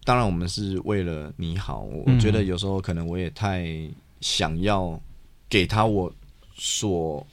[0.04, 1.82] 当然，我们是为了你好。
[1.82, 3.68] 我觉得有时候可能我也太
[4.22, 4.98] 想要
[5.50, 6.10] 给他我
[6.56, 7.24] 所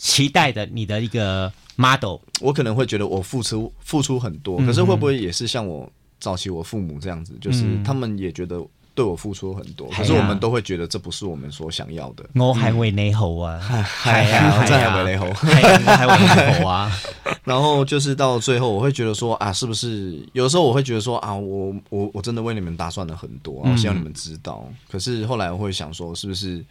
[0.00, 2.16] 期待的你的一个 model。
[2.40, 8.60] 我可能会觉得我付出付出很多，可是会不会也是像我早期我父母这样子，就是他们也觉得。
[8.92, 12.24] 对我付出很多，可是我们都会觉得这不是我们所想要的。
[12.34, 13.58] 我还为你好啊，
[14.02, 16.92] 系啊，真系为你好，我还为你好啊。
[17.44, 24.66] 然后就是到最后，我会觉得说啊，是不是有时候我会觉得说啊，我我我真的为你们打算了很多，我希望你们知道。
[24.68, 26.62] 嗯、可是后来我会想说，是不是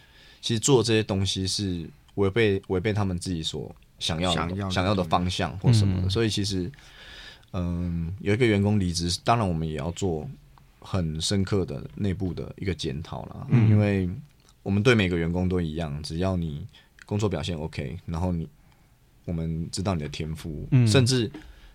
[0.42, 1.90] 其实做这些东西是
[2.20, 6.08] 违背违背他们自己所想要想要想要的方向或什么的？
[6.08, 6.72] 嗯、所以其实，
[7.54, 10.30] 嗯，有一个员工离职，当然我们也要做。
[10.82, 14.10] 很深刻的内部的一个检讨了，嗯、因为
[14.64, 16.66] 我们对每个员工都一样，只要你
[17.06, 18.48] 工作表现 OK，然后你
[19.26, 21.30] 我们知道你的天赋，嗯、甚至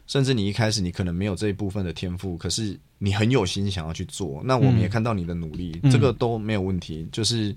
[0.07, 7.07] 甚至你一开始你可能没有这一部分的天赋，可是你很有心想要去做，那我们也看到你的努力，嗯、这个都没有问题。
[7.13, 7.55] 就是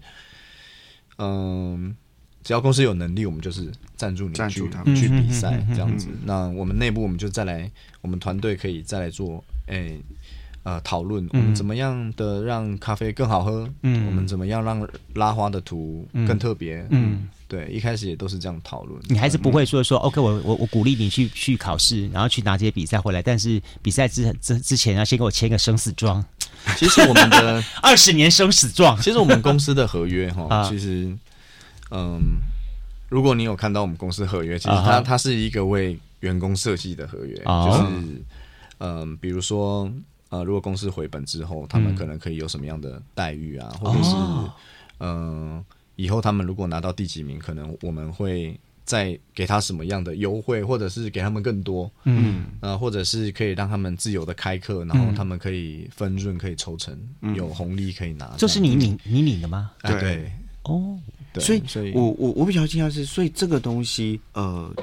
[1.18, 1.96] 嗯，
[2.48, 4.62] 只要公司有能力，我们就是赞助你去
[4.96, 6.08] 去比赛这样子。
[6.24, 10.02] 那我们内部我们就再来，我们团队可以再来做，哎、欸。
[10.64, 13.70] 呃，讨论我们怎么样的让咖啡更好喝？
[13.84, 16.86] 嗯，我们怎么样让拉花的图更特别？
[16.90, 19.02] 嗯，对，一开始也都是这样讨论。
[19.08, 26.22] 你还是不会说说，OK，我我我鼓励你去去考试，然后去拿这些比赛回来，但是比赛之之之前要先给我签个生死状。
[26.76, 31.10] 其实我们的 二十年生死状，其实我们公司的合约哈， 其实
[31.92, 32.40] 嗯，
[33.10, 38.22] 如果你有看到我们公司合约，其实它它是一个为员工设计的合约，就是
[38.80, 39.92] 嗯，比如说。
[40.30, 43.72] 呃，如果公司回本之后，他们可能可以有什么样的待遇啊？
[43.76, 44.14] 嗯、或者是，
[44.98, 45.10] 嗯、
[45.56, 58.36] 呃，以后他们如果拿到第几名，可能我们会再给他什么样的优惠，或者是给他们更多，嗯，呃，或者是可以让他们自由的开课，然后他们可以分润，可以抽成，嗯、有红利可以拿。
[58.38, 59.72] 这是你领你领的吗？
[59.82, 60.30] 对对
[60.64, 61.00] 哦，
[61.38, 64.74] 对所以，所以我我我比较惊讶是，所以这个东西，呃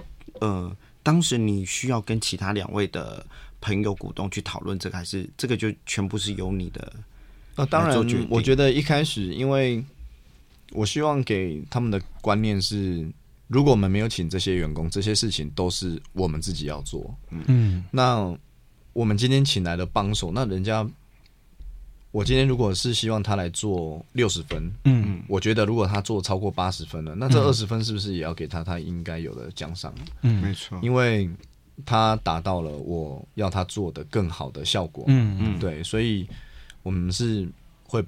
[0.40, 3.25] 呃，当时你需要跟其他两位的。
[3.67, 6.93] 朋友股东去讨论这个，还是这个就全部是由你的？
[7.57, 7.97] 那当然，
[8.29, 9.83] 我觉得一开始，因为
[10.73, 13.11] 我希望给他们的观念是，
[13.47, 17.17] 如果我们没有请这些员工，这些事情都是我们自己要做。
[17.31, 18.37] 嗯，那
[18.93, 20.87] 我们今天请来的帮手，那人家，
[22.14, 29.92] 我今天如果是希望他来做六十分，嗯，我觉得如果他做超过八十分了，那这二十分是不是也要给他他应该有的奖赏？
[30.22, 31.29] 嗯，没错，因为。
[31.85, 36.24] 他达到了我要他做的更好的效果，嗯嗯，对，所以
[36.85, 37.48] 我们是
[37.83, 38.00] 会，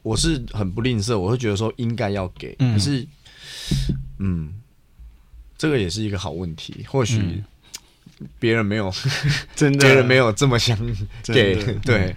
[0.00, 3.06] 我是很不吝啬，我会觉得说应该要给，嗯、可是，
[4.18, 4.50] 嗯，
[5.58, 7.44] 这个也是一个好问题，或许
[8.38, 8.90] 别人没有，
[9.54, 10.74] 真的，别人没有这么想
[11.26, 12.16] 给，对。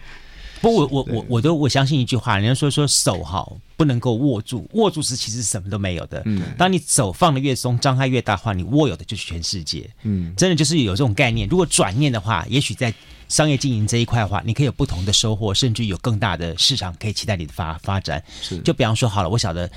[0.61, 6.21] 不，我我我我都我相信一句话，人家说说手哈不能够握住，握住时其实什么都没有的。
[6.25, 9.89] 嗯，当你手放的越松，张开越大话，你握有的就是全世界。
[10.03, 11.47] 嗯，真的就是有这种概念。
[11.47, 12.93] 如果转念的话，也许在
[13.27, 18.23] 商业经营这一块的话，你可以有不同的收获，甚至有更大的市场可以期待你的发发展。
[18.41, 19.69] 是，就比方说好了，我晓得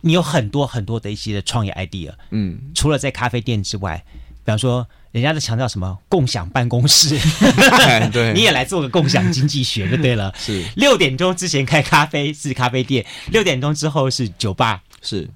[0.00, 2.12] 你有很多很多的一些的创业 idea。
[2.30, 4.04] 嗯，除了在咖啡店之外，
[4.44, 4.86] 比方说。
[5.18, 7.18] 人家在强调什么共享办公室，
[8.12, 10.32] 对，你也来做个共享经济学就对了。
[10.38, 10.64] 是。
[10.76, 15.28] 六点钟之前开咖啡是咖啡店，六点钟之后是酒吧，是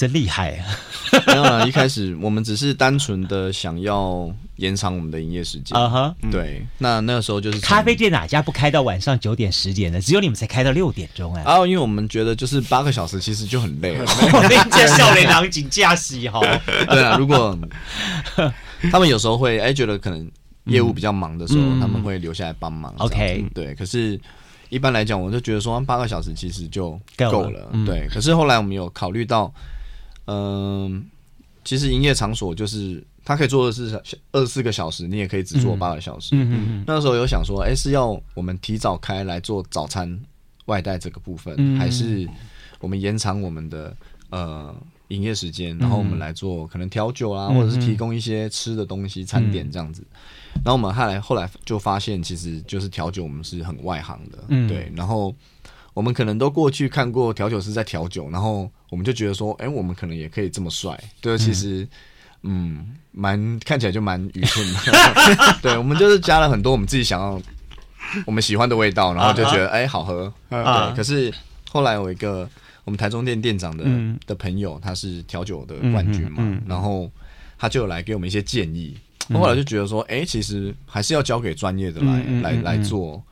[0.00, 0.64] 真厉害啊！
[1.28, 5.76] 没有啊，一开始我们只是单纯的想要延长我们的营业时间。
[5.76, 10.00] 啊哈，对，那那个时候就是咖啡店哪家不开到晚上九点十点的？
[10.00, 11.42] 只有你们才开到六点钟哎。
[11.44, 14.06] 然后因为我们觉得就是八个小时其实就很累了，
[14.70, 16.40] 这笑脸囊紧驾驶哈。
[16.88, 17.58] 对啊，如果。
[18.90, 20.26] 他们有时候会哎，觉得可能
[20.64, 22.94] 业务比较忙的时候，嗯、他们会留下来帮忙。
[22.96, 23.74] OK，对。
[23.74, 24.18] 可是，
[24.70, 27.60] 一般来讲，我就觉得说八个小时其实就够了。
[27.60, 28.06] 了对。
[28.06, 29.52] 嗯、可是后来我们有考虑到，
[30.30, 31.02] 嗯、呃，
[31.64, 34.00] 其实营业场所就是它可以做的是
[34.32, 36.34] 二十四个小时，你也可以只做八个小时。
[36.34, 36.84] 嗯嗯嗯。
[36.86, 40.20] 那时候有想说，哎，是要我们提早开来做早餐
[40.66, 42.28] 外带这个部分，嗯、还是
[42.78, 43.96] 我们延长我们的
[44.30, 44.74] 呃？
[45.10, 50.06] 营业时间，然后我们来做可能调酒啊，嗯、或者是提供一些吃的东西、嗯、餐点这样子。
[50.64, 54.88] 然后我们后来后来就发现，其实就是调酒，我们是很外行的，嗯、对。
[54.94, 55.34] 然后
[55.94, 61.02] 我们可能都过去看过调酒师在调酒，然后我们就觉得说，哎，我们可能也可以这么帅。
[61.22, 61.88] 对，其实
[62.42, 65.58] 嗯，蛮、嗯、看起来就蛮愚蠢的。
[65.62, 67.40] 对，我们就是加了很多我们自己想要、
[68.26, 69.88] 我们喜欢的味道，然后就觉得哎、uh huh.
[69.88, 70.34] 好喝。
[70.50, 70.88] Uh huh.
[70.88, 71.32] 对，可是
[71.70, 72.46] 后来有一个。
[72.86, 77.08] 我们台中店店长的、嗯、的朋友，他是调酒的冠军嘛，然后
[77.56, 78.96] 他就来给我们一些建议。
[79.28, 83.22] 嗯、后来就觉得说，哎，其实还是要交给专业的来、来来做，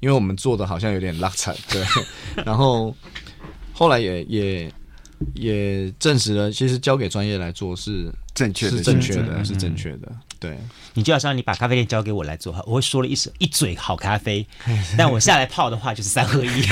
[0.00, 1.54] 因为我们做的好像有点拉惨。
[1.68, 1.84] 对，
[2.46, 2.94] 然后
[3.72, 4.72] 后来也也
[5.34, 10.12] 也证实了，其实交给专业来做是正确的，是正确的，是正确的。
[10.38, 10.58] 对，
[10.92, 14.46] 你就好像你把咖啡店交给我来做，我会说了一手一嘴好咖啡，
[14.98, 16.48] 但我下来泡的话就是三合一。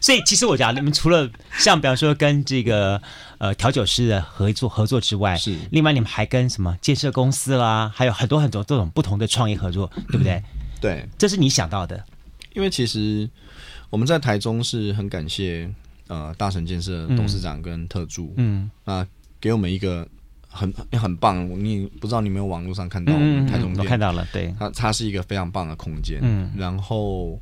[0.00, 3.00] 所以，其实我讲，你们除了像比方说跟这个
[3.38, 10.34] 呃调酒师的合作合作之外，是另外你们还跟什么建设公司啦，还有很多很多这种不同的创业合作，对不对？
[10.34, 10.44] 嗯、
[10.80, 12.02] 对，这是你想到的。
[12.54, 13.28] 因为其实
[13.90, 15.68] 我们在台中是很感谢
[16.06, 18.70] 呃大成建设董事长跟特助，嗯。
[18.84, 20.08] 啊、呃，给我们一个
[20.48, 27.38] 很很棒，你不知道你有没有网络上看到台中店、看到了，对，它它是一个非常棒的空间，嗯，然后。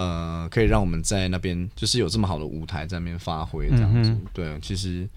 [0.00, 4.10] 呃，可以让我们在那边就是有这么好的舞台在那边发挥，这样子。
[4.10, 5.08] 嗯、对，其实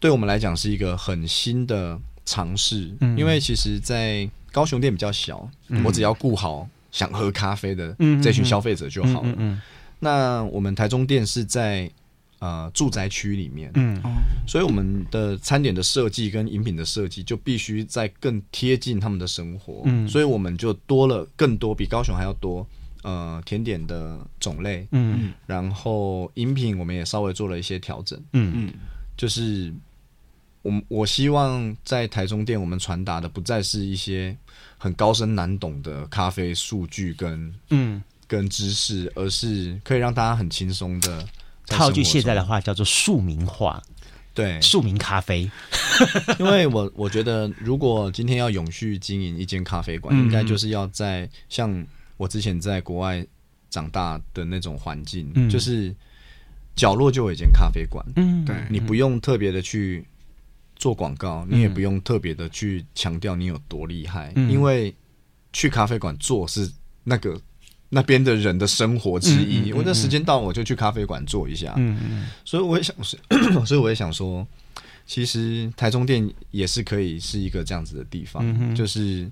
[0.00, 9.60] 对我们来讲是一个很新的尝试，嗯、因为其实，在高雄店比较小，嗯、我只要顾好想喝咖啡的这群消费者就好了。
[9.98, 11.90] 那我们台中店是在
[12.38, 14.00] 呃住宅区里面，嗯，
[14.46, 22.66] 所以我们的餐点的设计跟饮品的设计就必须在更贴近他们的生活，嗯，所以我们就多了更多，比高雄还要多。
[23.06, 28.72] 呃，甜点的种类，嗯，然后饮品我们也稍微做了一些调整，嗯嗯，
[29.14, 29.70] 就是
[30.62, 34.34] 我我希望在台中店我们传达的不再是一些
[34.78, 41.26] 很高深难懂的咖啡数据跟嗯跟知识，而是可以让大家很轻松的
[41.66, 43.82] 套句现在的话叫做庶民化，
[44.32, 45.50] 对，庶民咖啡，
[46.38, 51.86] 因为我我觉得如果今天要永续经营一间咖啡馆，嗯、应该就是要在像。
[52.16, 53.26] 我之前在国外
[53.68, 55.92] 长大的那种环境，嗯、就是
[56.76, 60.06] 角落就有一间咖啡馆，嗯，对，你不用特别的去
[60.76, 64.94] 做广告，嗯、你也不用特别的去强调你有多厉害，嗯、因为
[65.52, 66.70] 去咖啡馆做是
[67.02, 67.36] 那个
[67.94, 69.60] 那边的人的生活之一。
[69.60, 73.18] 嗯嗯嗯、我那时间到，我就去咖啡馆坐一下，嗯嗯，所以我也想说，
[73.64, 74.46] 所以我也想说，
[75.06, 79.30] 其实台中店也是可以是一个这样子的地方，嗯、就是。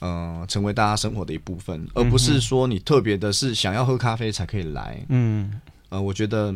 [0.00, 5.04] 呃，成为大家生活的一部分，而不是说你特别的是想要喝咖啡才可以来。
[5.08, 6.54] 嗯，呃，我觉得，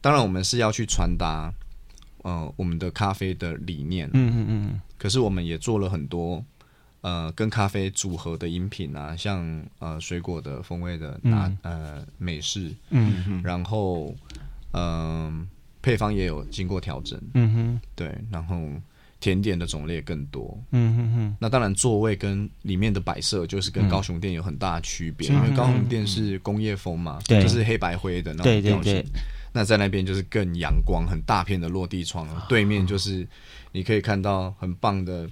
[0.00, 1.52] 当然我们是要去传达，
[2.22, 4.08] 呃，我们的咖啡的理念。
[4.12, 4.80] 嗯嗯嗯。
[4.96, 6.44] 可是我们也做了很多，
[7.00, 12.70] 呃，跟咖啡组合的饮品啊，像呃水果的风味的拿、嗯、呃美式。
[12.90, 13.42] 嗯哼。
[13.42, 14.14] 然后，
[14.72, 15.46] 嗯、呃，
[15.82, 17.20] 配方也有经过调整。
[17.34, 17.80] 嗯哼。
[17.94, 18.56] 对，然后。
[19.20, 21.36] 甜点的种类更多，嗯哼哼。
[21.38, 29.04] 那当然，座位跟里面的摆设就是跟高雄店有很大的区别，嗯、因为高雄店是工业风嘛，对就是黑白灰的那种调性。
[29.52, 33.28] 那在那边就是更阳光，很大片的落地窗，对面就是
[33.72, 35.28] 你可以看到很棒的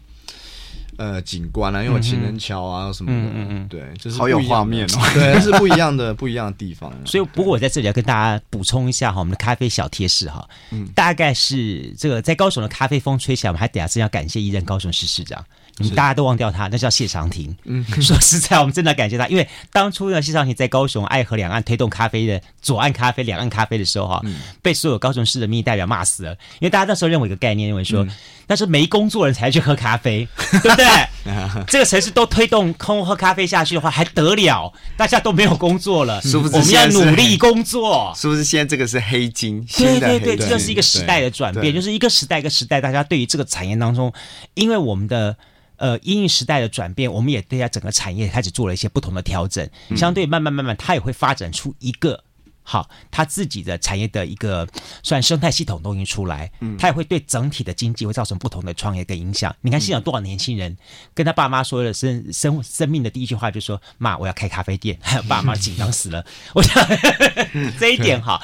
[0.98, 6.92] 呃景观啊，因为有情人桥啊什么的，嗯嗯，对，就是好有画面哦， 对，是不一样的不一样的地方。
[7.06, 15.42] 所以，不过我在这里要跟大家补充一下哈，我们的咖啡小贴士哈，嗯，大概是这个在高雄的咖啡风吹起来，我们还得真要感谢一任高雄市市长。
[15.78, 17.54] 你大家都忘掉他，那叫谢长廷。
[17.64, 24.22] 嗯， 说实在，我们真的感谢他，因为当初呢，谢长廷在高雄爱河两岸推动咖啡的左岸咖啡、两岸咖啡的时候，哈，
[24.62, 26.32] 被所有高雄市的民意代表骂死了。
[26.60, 28.06] 因为大家那时候认为一个概念，认为说，
[28.46, 30.26] 那是没工作人才去喝咖啡，
[30.62, 30.86] 对不对？
[31.68, 34.72] 这个城市都推动空喝咖啡下去的话，还得了？
[34.96, 36.56] 大家都没有工作了，是不是？
[36.56, 38.42] 我们要努力工作，是不是？
[38.42, 44.12] 现在这个是黑金，对对对，这就是一个时代的转变，就是一个时代一个时代，大家对于这个产业当中，
[44.54, 45.36] 因为我们的。
[45.78, 49.68] 呃，因应时代的转变，我们也对它整个产业开始做了一些不同的调整。
[49.96, 52.22] 相对慢慢慢慢，它也会发展出一个
[52.62, 54.68] 好，它自己的产业的一个
[55.02, 56.50] 算生态系统都已经出来。
[56.60, 59.54] 嗯，它也会对整体的经济会造成不同的创业跟影响。
[59.62, 60.76] 你看，现在有多少年轻人
[61.14, 66.22] 跟他爸妈说了生生生命的第一句话，就说：“妈，我要开咖啡店。”还有爸妈紧张死了。
[66.54, 66.86] 我想
[67.80, 68.38] 这一点哈，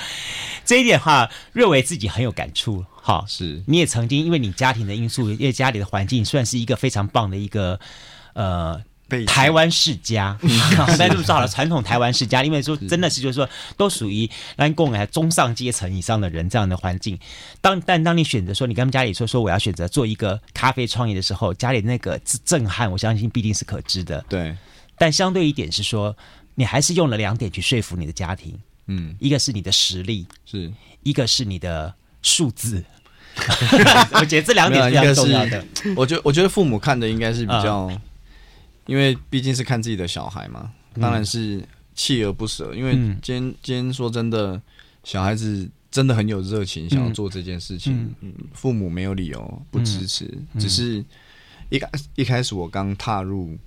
[0.64, 2.82] 这一点哈，瑞维自己很有感触。
[3.06, 3.62] 好，是。
[3.66, 7.78] 你也曾经因为你家庭的因素，因为家里的环境算是一个非常棒的一个
[8.32, 8.82] 呃
[9.26, 10.38] 台湾世家，
[10.98, 11.22] 但是。
[11.22, 13.46] 说好了传统台湾世家，因为说真的是就是说
[13.76, 17.18] 都属于南共来中上阶层以上的人这样的环境。
[17.60, 24.24] 当但当你选择说你跟他们家里说说我要选择做一个咖啡创业的时候，家里那个震撼，我相信必定是可知的。
[24.30, 24.56] 对，
[24.96, 26.16] 但相对一点是说，
[26.54, 30.72] 你还是用了两点去说服你的家庭，嗯，一个是你的实力，是。
[31.02, 31.94] 一个是你的
[32.24, 32.82] 数字。
[34.14, 35.64] 我觉得这两点比较重要的。
[35.96, 38.00] 我觉得，我觉得父母看的应该是比较，嗯、
[38.86, 40.70] 因为毕竟是看自己的小孩嘛，
[41.00, 41.60] 当然是
[41.96, 42.72] 锲而不舍。
[42.72, 44.62] 因为今天，今天说真的，
[45.02, 50.32] 小孩子真的很有热情，想要做这件事情，嗯，父母没有理由不支持。
[50.56, 51.04] 只是
[51.70, 53.58] 一开一开始我刚踏入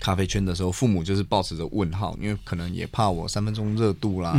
[0.00, 4.36] 咖啡圈的时候，父母就是抱持着问号，因为可能也怕我三分钟热度啦，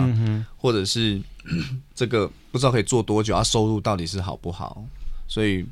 [0.58, 1.22] 或者是。
[1.94, 4.84] 这个不知道可以做多久，他收入到底是好不好？
[5.28, 5.66] 所以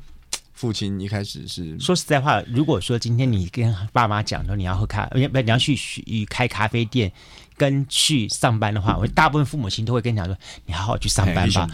[0.54, 7.10] 父亲一开始是说实在话，如果说今天你跟爸妈讲说你要喝咖，不你要去去开咖啡店
[7.56, 11.68] 跟去上班的话，我大部分父母亲都会跟你讲说，你好好去上班吧。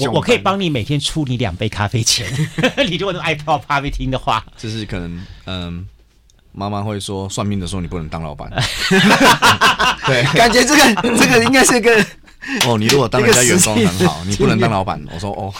[0.00, 2.26] 我 我可以帮你每天出你两杯咖啡钱。
[2.88, 5.86] 你如果都爱泡咖啡厅的话，就是可能嗯，
[6.52, 8.50] 妈妈会说算命的时候你不能当老板。
[10.06, 12.06] 对，感觉这个这个应该是个。
[12.66, 15.02] 哦，你如果当人家员工很好，你不能当老板。
[15.12, 15.52] 我说哦，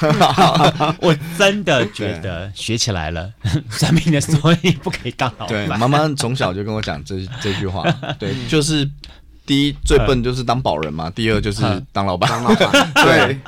[1.00, 3.32] 我真的觉得 学起来了，
[3.70, 5.66] 算命的所以不可以当老板。
[5.66, 7.82] 对，妈妈从小就跟我讲这这句话。
[8.18, 8.88] 对，就是
[9.46, 11.62] 第一最笨就是当保人嘛，第二就是
[11.92, 12.28] 当老板。
[12.30, 13.38] 当老板，对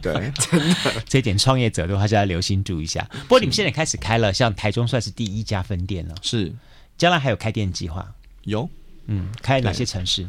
[0.00, 3.06] 对，真的，这点创业者都还是要留心注意一下。
[3.22, 6.52] 不过你们现在开始开了，像台中算是第一家分店了，是，
[6.96, 8.06] 将来还有开店计划？
[8.44, 8.68] 有，
[9.06, 10.26] 嗯，开哪些城市？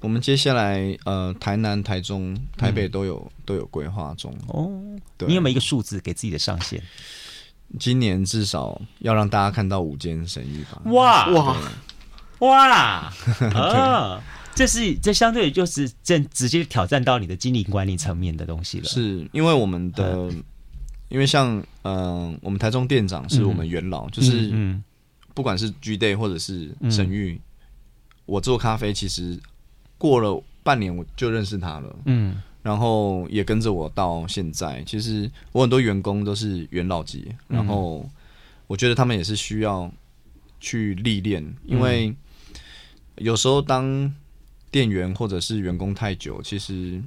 [0.00, 4.70] 我们接下来呃，台南、台中、台北都有、嗯、都有规划中哦。
[5.16, 6.82] 对，你有没有一个数字给自己的上限？
[7.78, 10.82] 今年至少要让大家看到五间神域吧。
[10.92, 11.56] 哇哇
[12.40, 13.12] 哇！
[13.54, 14.22] 啊，
[14.54, 18.84] 这是这相对就是这直接挑战到你的经营管理层面的东西了。
[18.84, 20.42] 是因为我们的，嗯、
[21.08, 24.84] 因为像嗯、呃，我们台中店长是我们元老，嗯、就是嗯，
[25.32, 27.40] 不管是 G Day 或者是神域，嗯、
[28.26, 29.40] 我做咖啡其实。
[30.04, 34.82] 过了半年我就认识他了，嗯，然后也跟着我到现在。
[34.84, 38.06] 其实我很多员工都是元老级，然后
[38.66, 39.90] 我觉得他们也是需要
[40.60, 42.14] 去历练，因为
[43.16, 44.14] 有时候当
[44.70, 47.02] 店员或者是员工太久，其实，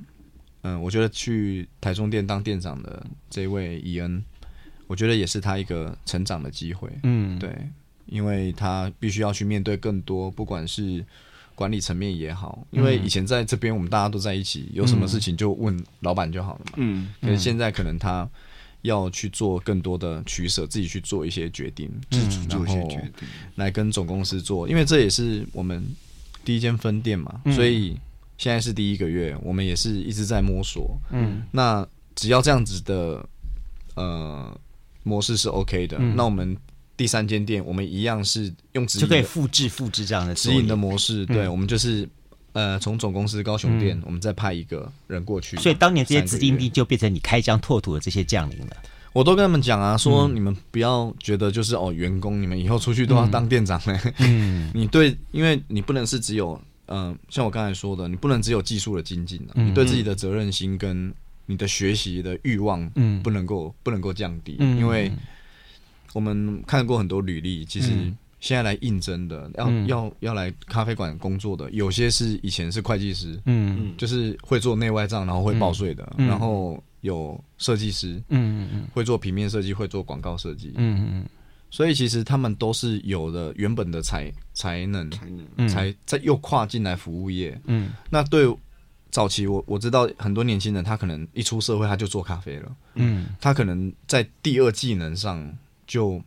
[0.64, 4.24] 嗯，我觉得去台中店当店长的这位伊恩，
[4.88, 7.56] 我觉得也是他一个成长的机会，嗯，对，
[8.08, 11.06] 因为他必须要去面对更多，不管是。
[11.58, 16.74] 管理层面也好，因为以前在这边我们大家都在一起，有什么事情就问老板就好了嘛。
[16.76, 18.30] 嗯，可是现在可能他
[18.84, 24.70] 要去做更多的取舍，自己去做一些决定，自主做一些决定，来跟总公司做。
[24.70, 25.84] 因为这也是我们
[26.46, 27.98] 第一间分店嘛，所以
[28.38, 30.96] 现在是第一个月，我们也是一直在摸索。
[31.10, 31.84] 嗯，那
[32.14, 33.28] 只要这样子的
[33.96, 34.56] 呃
[35.02, 36.56] 模式是 OK 的，那我们。
[36.98, 41.24] 第三间店，我们一样是用直营就可以复制复制这样的直营的模式。
[41.28, 42.10] 对，嗯、我们就是
[42.54, 45.56] 呃，从总公司高雄店，嗯、我们再派一个人过去。
[45.58, 48.76] 所以当年这些子弟兵就变成你开疆拓土的这些将领了。
[49.14, 54.00] 我都跟他们讲啊，说你们不要觉得就是哦，员工你们以后出去都要当店长呢。
[54.18, 61.14] 嗯， 你对，因为你不能是只有嗯、呃，像我刚才说的，你不能只有技术的精进、啊嗯、你对自己的责任心跟
[61.46, 65.12] 你的学习的欲望，嗯，不能够不能够降低，嗯、因为。
[66.14, 67.90] 我们看过很多履历，其实
[68.40, 73.78] 现在来应征的，嗯、要要要来咖啡馆工作的，有些是以前是会计师，嗯。
[73.80, 81.26] 嗯，就是会做内外账，然后会报税的，嗯、然后有设计师，嗯嗯嗯，会做平面设计，会做广告设计，嗯嗯，
[81.70, 88.48] 所以其实他们都是有的原本的才才能，才能，才再又跨进来服务业，嗯，那对。
[89.10, 95.50] 早期我我知道很多年轻人，他可能一出社会他就做咖啡了，嗯，他可能在第二技能上
[95.88, 96.22] 就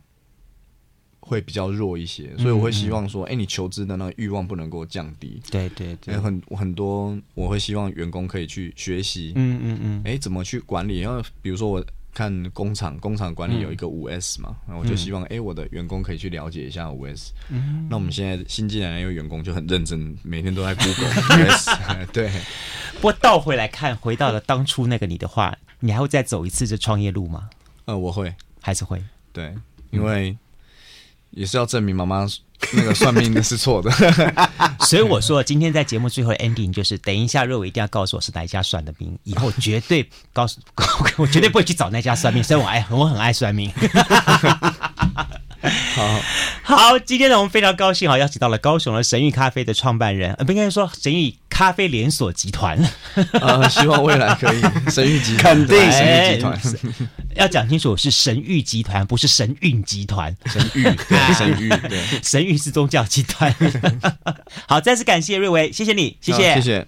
[1.19, 10.99] 会比较弱一些，所以我会希望说，哎、你求知的那个欲望不能够降低，对对对，很很多我会希望员工可以去学习，嗯嗯嗯，哎、欸，怎么去管理？
[10.99, 11.85] 因为比如说我。
[12.13, 17.31] 看工厂，工厂管理有一个五 S 嘛，然后我就希望，哎，我的员工可以去了解一下五 S。
[17.89, 21.71] 那我们现在新进来的员工就很认真，每天都在 Google 五 S。
[22.11, 22.29] 对。
[22.95, 27.49] 不过倒回来看，回到了当初那个你的话，你还会再走一次这创业路吗？
[27.85, 29.01] 呃，我会，还是会。
[29.33, 29.55] 对，
[29.91, 30.37] 因为
[31.31, 32.27] 也是要证明妈妈。
[32.73, 33.89] 那个算命的是错的，
[34.85, 40.61] 所以我说今天在节目最后的 ending 就是，等一下若伟一定要告诉我是哪一家算的命，以后绝对告诉，
[41.17, 43.73] 我绝对不会去找那家算命，所以我爱我很爱算命。
[45.95, 46.21] 好
[46.61, 52.75] 好，今天呢，我们非常高兴哈，邀请到了高雄的神域咖啡的创办人，呃，不应该说神諭咖啡连锁集团。
[53.33, 54.59] 呃， 希望未来可以
[54.89, 56.59] 神域集团，肯定神域集团。
[57.35, 60.35] 要讲清楚，是神域集团，不是神韵集团。
[60.47, 63.55] 神域， 对，神域，对， 神域是宗教集团。
[64.67, 66.87] 好，再次感谢瑞维，谢谢你，谢谢，谢谢。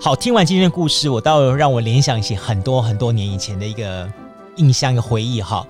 [0.00, 4.10] 好，听完今天的故事，我倒让我联想起很多很多年以前的一个
[4.56, 5.40] 印象、一个回忆。
[5.40, 5.64] 哈，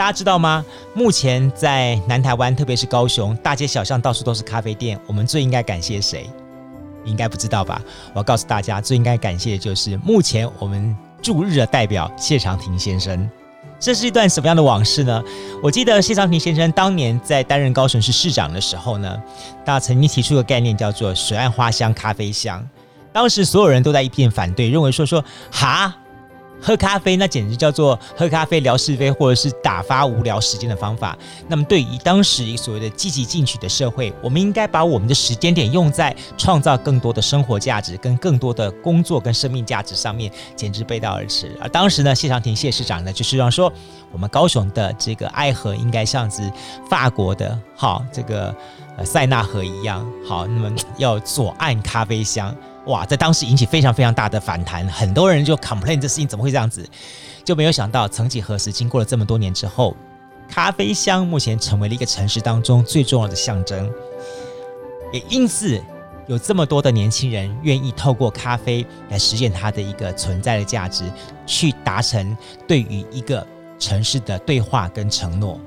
[0.00, 0.64] 大家知道吗？
[0.94, 4.98] 目前在南台湾，特别是高雄，大街小巷到处都是咖啡店。
[5.06, 6.26] 我们最应该感谢谁？
[7.04, 7.82] 应该不知道吧？
[8.14, 13.28] 我要告诉大家，最应该感谢的就是目前我们驻日的代表谢长廷先生。
[13.78, 15.22] 这是一段什么样的往事呢？
[15.62, 19.22] 我记得谢长廷先生当年在担任高雄市市长的时候呢，
[19.66, 22.66] 他曾经提出一个概念，叫做“水岸花香咖啡香”。
[23.12, 25.22] 当时所有人都在一片反对，认为说说
[25.52, 25.94] 哈，
[26.62, 31.16] 喝咖啡那简直叫做喝咖啡聊是非，或者是打发无聊时间的方法。
[31.48, 41.56] 那么，对于当时所谓的积极进取的社会，我们应该把我们的时间点用在创造更多的生活价值跟更多的工作跟生命价值上面，简直背道而驰。
[41.60, 43.72] 而当时呢，谢长廷谢市长呢，就是让说
[44.12, 46.42] 我们高雄的这个爱河应该像是
[46.88, 48.54] 法国的好这个
[48.96, 52.54] 呃塞纳河一样好，那么要左岸咖啡香。
[52.90, 56.84] 哇，在当时引起非常非常大的反弹，很多人就 complain 这事情怎么会这样子，
[57.44, 59.96] 就没有想到，曾几何时，经过了这么多年之后，
[60.48, 63.88] 咖啡香目前成为了一个城市当中最重要的象征，
[65.12, 65.80] 也因此
[66.26, 71.04] 有这么多的年轻人愿意透过咖啡来实现它的一个存在的价值，
[71.46, 72.36] 去达成
[72.66, 73.46] 对于一个
[73.78, 75.60] 城市的对话跟承诺，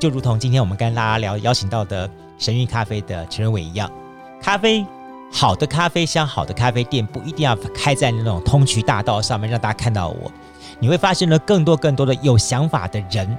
[0.00, 3.88] 就如同今天我们跟大家聊邀请到的神韵咖啡的陈仁伟一样，
[4.42, 4.84] 咖啡。
[5.36, 10.30] 好的咖啡香，好的咖啡店不一定要开在那种通衢大道上面，让大家看到我。
[10.78, 13.36] 你会发现呢，更多更多的有想法的人，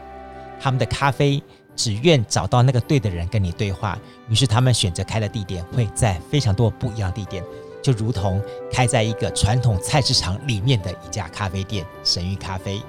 [0.59, 1.41] 他们的咖啡
[1.73, 7.41] 只愿找到那个对的人跟你对话，于是他们选择开的地点会在非常多不一样的地点，
[7.81, 12.81] 就如同开在一个传统菜市场里面的一家咖啡店——神域咖啡。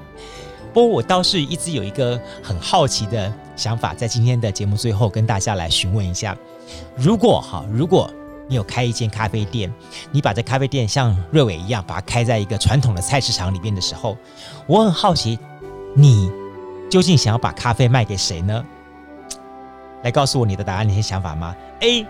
[0.74, 6.36] 不过我倒是一直有一个很好奇的想法，在今天的节目最后跟大家来询问一下：
[6.96, 8.10] 如果哈，如果
[8.48, 9.72] 你有开一间咖啡店，
[10.12, 14.16] 你把这咖啡店像瑞伟一样，把它开在一个传统的菜市场里面的时候，
[14.66, 15.38] 我很好奇，
[15.94, 16.30] 你
[16.90, 18.64] 究竟想要把咖啡卖给谁呢？
[20.02, 22.06] 来告诉我你的答案，你的想法吗？A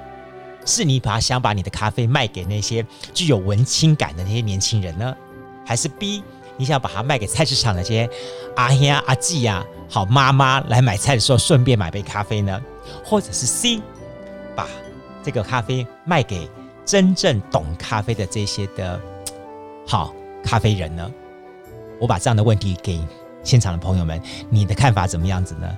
[0.67, 2.85] 是你把想把你的咖啡卖给那些
[3.15, 5.17] 具有文青感的那些年轻人呢，
[5.65, 6.23] 还是 B
[6.59, 8.09] 你想把它卖给菜市场那些
[8.57, 12.61] 阿兄阿姐呀、好妈妈来买菜的时候顺便买杯咖啡呢？
[13.05, 13.81] 或者是 C
[14.55, 14.67] 把
[15.27, 16.49] 这个咖啡卖给
[16.85, 19.01] 真正懂咖啡的这些的
[19.85, 20.15] 好
[20.45, 21.11] 咖啡人呢？
[22.01, 23.05] 我把这样的问题给
[23.43, 25.69] 现场的朋友们，你的看法怎么样子呢？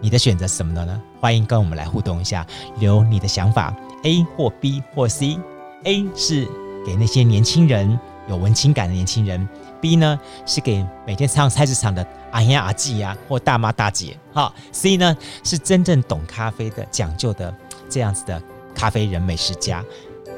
[0.00, 1.00] 你的选择是什么呢？
[1.20, 2.44] 欢迎跟我们来互动一下，
[2.80, 3.72] 留你的想法
[4.02, 5.38] ，A 或 B 或 C。
[5.84, 6.44] A 是
[6.84, 7.96] 给那些年轻人
[8.28, 9.48] 有文青感的年轻人
[9.80, 14.18] ，B 呢是给每天上菜市场的阿爷阿姐呀或大妈大姐。
[14.32, 17.54] 哈，C 呢是真正懂咖啡的讲究的
[17.88, 18.42] 这样子的。
[18.78, 19.84] 咖啡人美食家，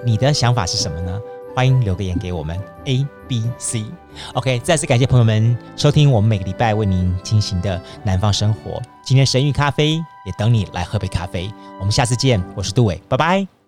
[0.03, 1.21] 你的想法是什么呢？
[1.55, 3.85] 欢迎留个言给我们 A B C。
[4.33, 8.81] OK，再次感谢朋友们收听我们每个礼拜为您进行的南方生活。
[9.05, 11.53] 今天神谕咖啡也等你来喝杯咖啡。
[11.79, 13.60] 我们下次见，我是杜伟，拜拜。